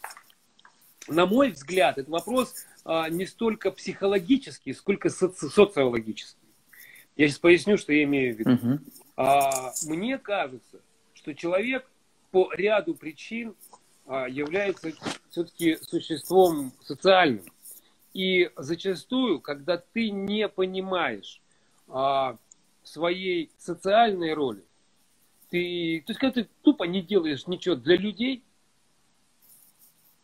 [1.08, 2.54] На мой взгляд, это вопрос
[2.86, 6.48] а, не столько психологический, сколько соци- социологический.
[7.16, 8.52] Я сейчас поясню, что я имею в виду.
[8.52, 8.80] Угу.
[9.18, 10.82] А, мне кажется,
[11.14, 11.90] что человек
[12.32, 13.56] по ряду причин
[14.06, 14.92] а, является
[15.30, 17.46] все-таки существом социальным.
[18.14, 21.42] И зачастую, когда ты не понимаешь
[21.88, 22.38] а,
[22.84, 24.64] своей социальной роли,
[25.50, 28.44] ты, то есть, когда ты тупо не делаешь ничего для людей,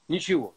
[0.08, 0.54] ничего,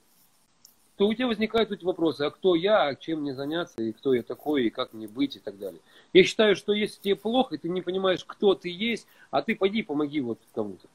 [0.96, 4.14] то у тебя возникают эти вопросы, а кто я, а чем мне заняться, и кто
[4.14, 5.80] я такой, и как мне быть, и так далее.
[6.12, 9.54] Я считаю, что если тебе плохо, и ты не понимаешь, кто ты есть, а ты
[9.54, 10.88] пойди помоги вот кому-то.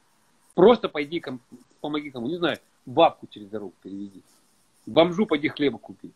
[0.54, 1.22] Просто пойди
[1.80, 4.22] помоги кому, не знаю, бабку через дорогу переведи.
[4.86, 6.12] Бомжу пойди хлеба купи.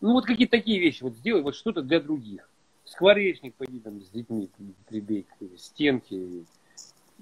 [0.00, 2.48] Ну вот какие-то такие вещи вот сделай, вот что-то для других
[2.86, 4.48] скворечник пойди там с детьми
[4.88, 6.44] прибей к стенке.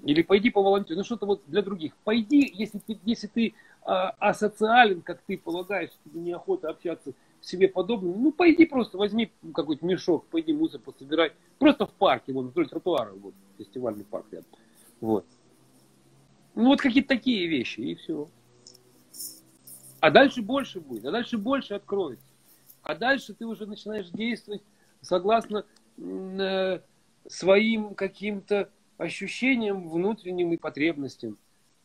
[0.03, 1.95] Или пойди по волонтеру, ну что-то вот для других.
[2.03, 7.67] Пойди, если ты, если ты а, асоциален, как ты полагаешь, тебе неохота общаться с себе
[7.67, 11.31] подобным, ну пойди просто возьми какой-то мешок, пойди мусор пособирай.
[11.59, 14.49] Просто в парке, вон вдоль тротуара, вот, фестивальный парк рядом.
[14.99, 15.25] Вот.
[16.55, 18.27] Ну вот какие-то такие вещи, и все.
[20.01, 22.25] А дальше больше будет, а дальше больше откроется.
[22.83, 24.61] А дальше ты уже начинаешь действовать
[25.05, 25.65] согласно
[25.97, 26.79] э,
[27.27, 31.37] своим каким-то ощущениям внутренним и потребностям.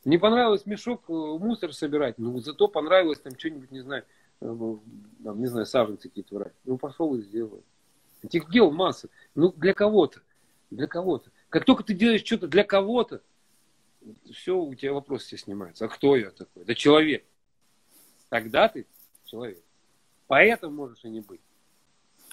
[0.05, 4.05] Не понравилось мешок э, мусор собирать, ну зато понравилось там что-нибудь, не знаю,
[4.41, 4.77] э,
[5.25, 6.55] там, не знаю, саженцы какие-то брать.
[6.65, 7.63] Ну пошел и сделай.
[8.23, 9.09] Этих дел масса.
[9.35, 10.21] Ну для кого-то.
[10.71, 11.31] Для кого-то.
[11.49, 13.23] Как только ты делаешь что-то для кого-то,
[14.33, 15.85] все, у тебя вопрос все снимается.
[15.85, 16.65] А кто я такой?
[16.65, 17.25] Да человек.
[18.29, 18.87] Тогда ты
[19.25, 19.63] человек.
[20.27, 21.41] Поэтому можешь и не быть.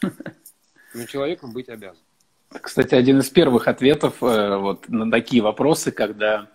[0.98, 2.02] Но человеком быть обязан.
[2.50, 6.50] Кстати, один из первых ответов э, вот на такие вопросы, когда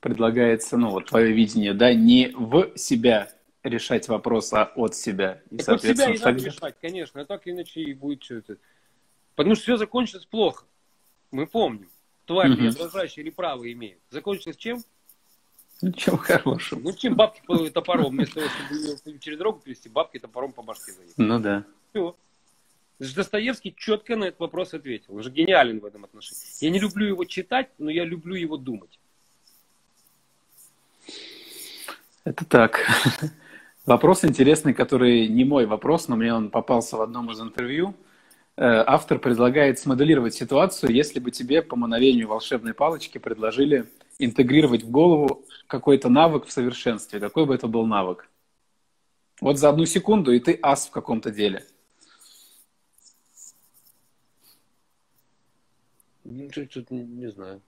[0.00, 3.30] предлагается, ну, вот твое видение, да, не в себя
[3.62, 5.42] решать вопрос, а от себя.
[5.50, 8.58] И, так от себя и надо решать, конечно, а так иначе и будет что-то.
[9.34, 10.64] Потому что все закончится плохо.
[11.30, 11.88] Мы помним.
[12.26, 12.70] Тварь угу.
[12.70, 13.98] дрожащая или право имеет.
[14.10, 14.82] Закончилось чем?
[15.80, 16.82] Ничем хорошим.
[16.82, 18.46] Ну, чем бабки по топором, вместо того,
[18.98, 21.16] чтобы через дорогу перевести, бабки топором по башке заехать.
[21.16, 21.64] Ну да.
[21.90, 22.16] Все.
[22.98, 25.16] Достоевский четко на этот вопрос ответил.
[25.16, 26.42] Он же гениален в этом отношении.
[26.60, 28.98] Я не люблю его читать, но я люблю его думать.
[32.24, 32.86] Это так.
[33.86, 37.94] Вопрос интересный, который не мой вопрос, но мне он попался в одном из интервью.
[38.56, 43.86] Э, автор предлагает смоделировать ситуацию, если бы тебе по мановению волшебной палочки предложили
[44.18, 47.20] интегрировать в голову какой-то навык в совершенстве.
[47.20, 48.28] Какой бы это был навык?
[49.40, 51.64] Вот за одну секунду, и ты ас в каком-то деле.
[56.30, 57.62] Ну, Что-то не знаю.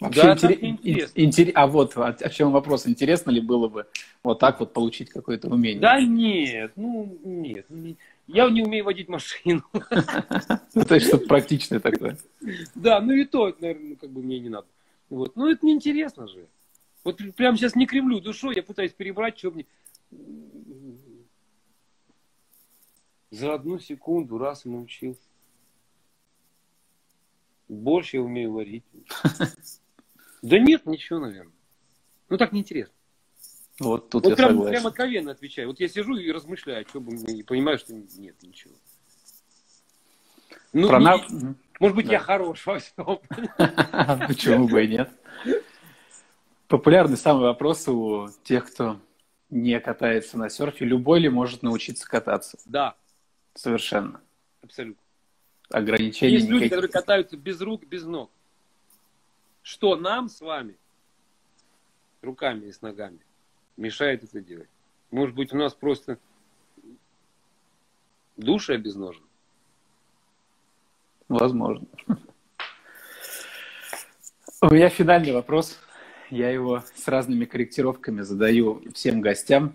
[0.00, 0.58] Вообще да, интерес...
[0.60, 1.20] интересно.
[1.20, 1.52] Интерес...
[1.54, 2.86] А вот о, о чем вопрос.
[2.86, 3.86] Интересно ли было бы
[4.24, 5.80] вот так вот получить какое-то умение?
[5.80, 7.66] Да нет, ну нет.
[8.26, 9.62] Я не умею водить машину.
[10.74, 12.16] Ну, то есть что-то практичное такое.
[12.74, 14.66] Да, ну и то, наверное, как бы мне не надо.
[15.10, 15.36] Вот.
[15.36, 16.46] Ну это неинтересно же.
[17.04, 19.66] Вот прямо сейчас не кривлю душой, я пытаюсь перебрать, что мне...
[23.30, 25.20] За одну секунду раз и научился.
[27.72, 28.84] Больше я умею варить.
[30.42, 31.54] Да нет, ничего, наверное.
[32.28, 32.92] Ну так неинтересно.
[33.78, 34.70] Вот тут вот я прям, согласен.
[34.72, 35.68] прям откровенно отвечаю.
[35.68, 38.74] Вот я сижу и размышляю, что бы мне, и понимаю, что нет ничего.
[40.72, 42.14] Ну, Про не, может быть, да.
[42.14, 42.94] я хорош во всем.
[44.26, 45.10] Почему бы и нет?
[46.66, 49.00] Популярный самый вопрос у тех, кто
[49.50, 50.84] не катается на серфе.
[50.84, 52.58] Любой ли может научиться кататься?
[52.64, 52.96] Да.
[53.54, 54.20] Совершенно.
[54.62, 55.01] Абсолютно.
[55.72, 58.30] Ограничений Есть люди, которые катаются без рук, без ног.
[59.62, 60.76] Что нам с вами,
[62.20, 63.20] руками и с ногами,
[63.76, 64.68] мешает это делать?
[65.10, 66.18] Может быть, у нас просто
[68.36, 69.26] душа обезножена?
[71.28, 71.86] Возможно.
[74.60, 75.78] У меня финальный вопрос.
[76.28, 79.74] Я его с разными корректировками задаю всем гостям.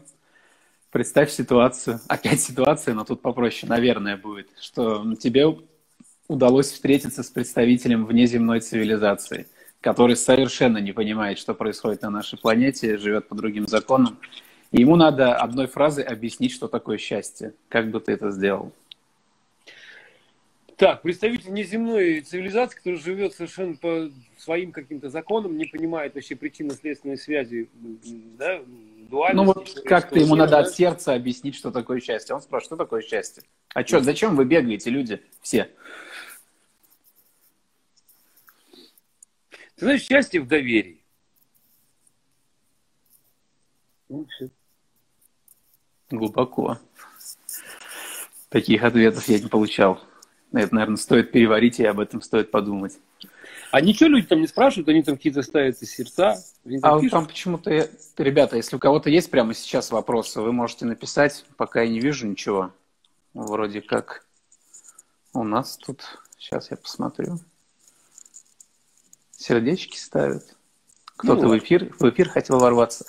[0.91, 5.47] Представь ситуацию, опять ситуация, но тут попроще, наверное, будет, что тебе
[6.27, 9.47] удалось встретиться с представителем внеземной цивилизации–
[9.81, 14.19] который совершенно не понимает, что происходит на нашей планете, живет по другим законам.
[14.71, 17.53] И ему надо одной фразой объяснить, что такое счастье.
[17.69, 18.73] Как бы ты это сделал?
[20.75, 27.17] Так, представитель неземной цивилизации, который живет совершенно по своим каким-то законам, не понимает вообще причинно-следственной
[27.17, 27.67] связи,
[28.37, 28.59] да,
[29.09, 29.35] дуальности.
[29.35, 30.59] Ну вот как-то ему надо да?
[30.59, 32.35] от сердца объяснить, что такое счастье.
[32.35, 33.41] Он спрашивает, что такое счастье?
[33.73, 35.69] А что, зачем вы бегаете, люди, все?
[39.77, 41.03] Ты знаешь, счастье в доверии.
[44.09, 44.25] Ну,
[46.09, 46.79] Глубоко.
[48.49, 50.01] Таких ответов я не получал.
[50.51, 52.97] Это, наверное, стоит переварить, и об этом стоит подумать.
[53.71, 56.37] А ничего люди там не спрашивают, они там какие-то ставят сердца.
[56.81, 61.81] А там почему-то, ребята, если у кого-то есть прямо сейчас вопросы, вы можете написать, пока
[61.83, 62.71] я не вижу ничего.
[63.33, 64.25] Вроде как
[65.33, 66.01] у нас тут,
[66.39, 67.39] сейчас я посмотрю
[69.37, 70.43] сердечки ставят.
[71.15, 73.05] Кто-то ну, в эфир, в эфир хотел ворваться.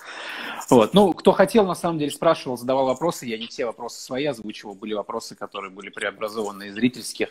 [0.71, 0.95] Вот.
[0.95, 3.27] Ну, кто хотел, на самом деле, спрашивал, задавал вопросы.
[3.27, 4.75] Я не все вопросы свои озвучивал.
[4.75, 7.29] Были вопросы, которые были преобразованы из зрительских.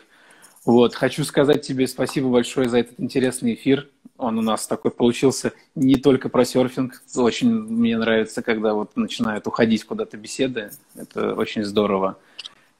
[0.64, 0.94] Вот.
[0.94, 3.88] Хочу сказать тебе спасибо большое за этот интересный эфир.
[4.16, 7.02] Он у нас такой получился не только про серфинг.
[7.16, 10.70] Очень мне нравится, когда вот начинают уходить куда-то беседы.
[10.96, 12.18] Это очень здорово.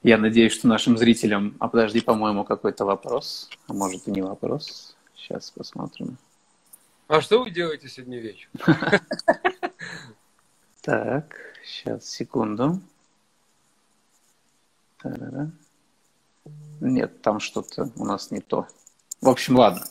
[0.02, 1.56] Я надеюсь, что нашим зрителям...
[1.58, 3.48] А подожди, по-моему, какой-то вопрос.
[3.66, 4.96] А может и не вопрос.
[5.28, 6.16] Сейчас посмотрим.
[7.06, 8.52] А что вы делаете сегодня вечером?
[10.80, 12.80] Так, сейчас, секунду.
[16.80, 18.66] Нет, там что-то у нас не то.
[19.20, 19.84] В общем, ладно.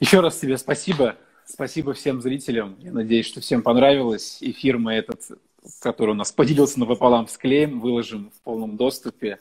[0.00, 1.18] Еще раз тебе спасибо.
[1.44, 2.78] Спасибо всем зрителям.
[2.78, 4.38] Я надеюсь, что всем понравилось.
[4.40, 5.20] Эфир мы этот,
[5.80, 9.38] который у нас поделился напополам с клеем, выложим в полном доступе.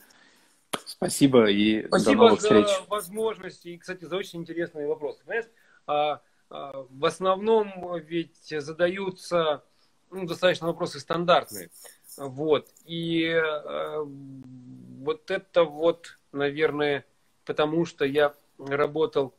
[1.03, 2.67] Спасибо и Спасибо до новых за встреч.
[2.87, 5.23] возможность и, кстати, за очень интересные вопросы.
[5.25, 5.49] Понимаешь,
[5.85, 9.63] а, а, в основном ведь задаются
[10.11, 11.69] ну, достаточно вопросы стандартные.
[12.17, 12.69] Вот.
[12.85, 17.05] И а, вот это вот, наверное,
[17.45, 19.33] потому что я работал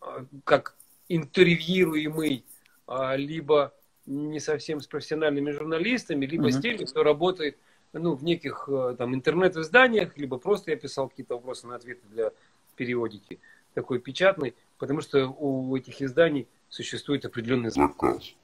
[0.00, 0.76] а, как
[1.08, 2.44] интервьюируемый
[2.86, 3.74] а, либо
[4.06, 6.52] не совсем с профессиональными журналистами, либо mm-hmm.
[6.52, 7.58] с теми, кто работает
[7.92, 12.32] ну, в неких э, там интернет-изданиях, либо просто я писал какие-то вопросы на ответы для
[12.76, 13.40] периодики
[13.74, 18.34] такой печатной, потому что у этих изданий существует определенный заказ.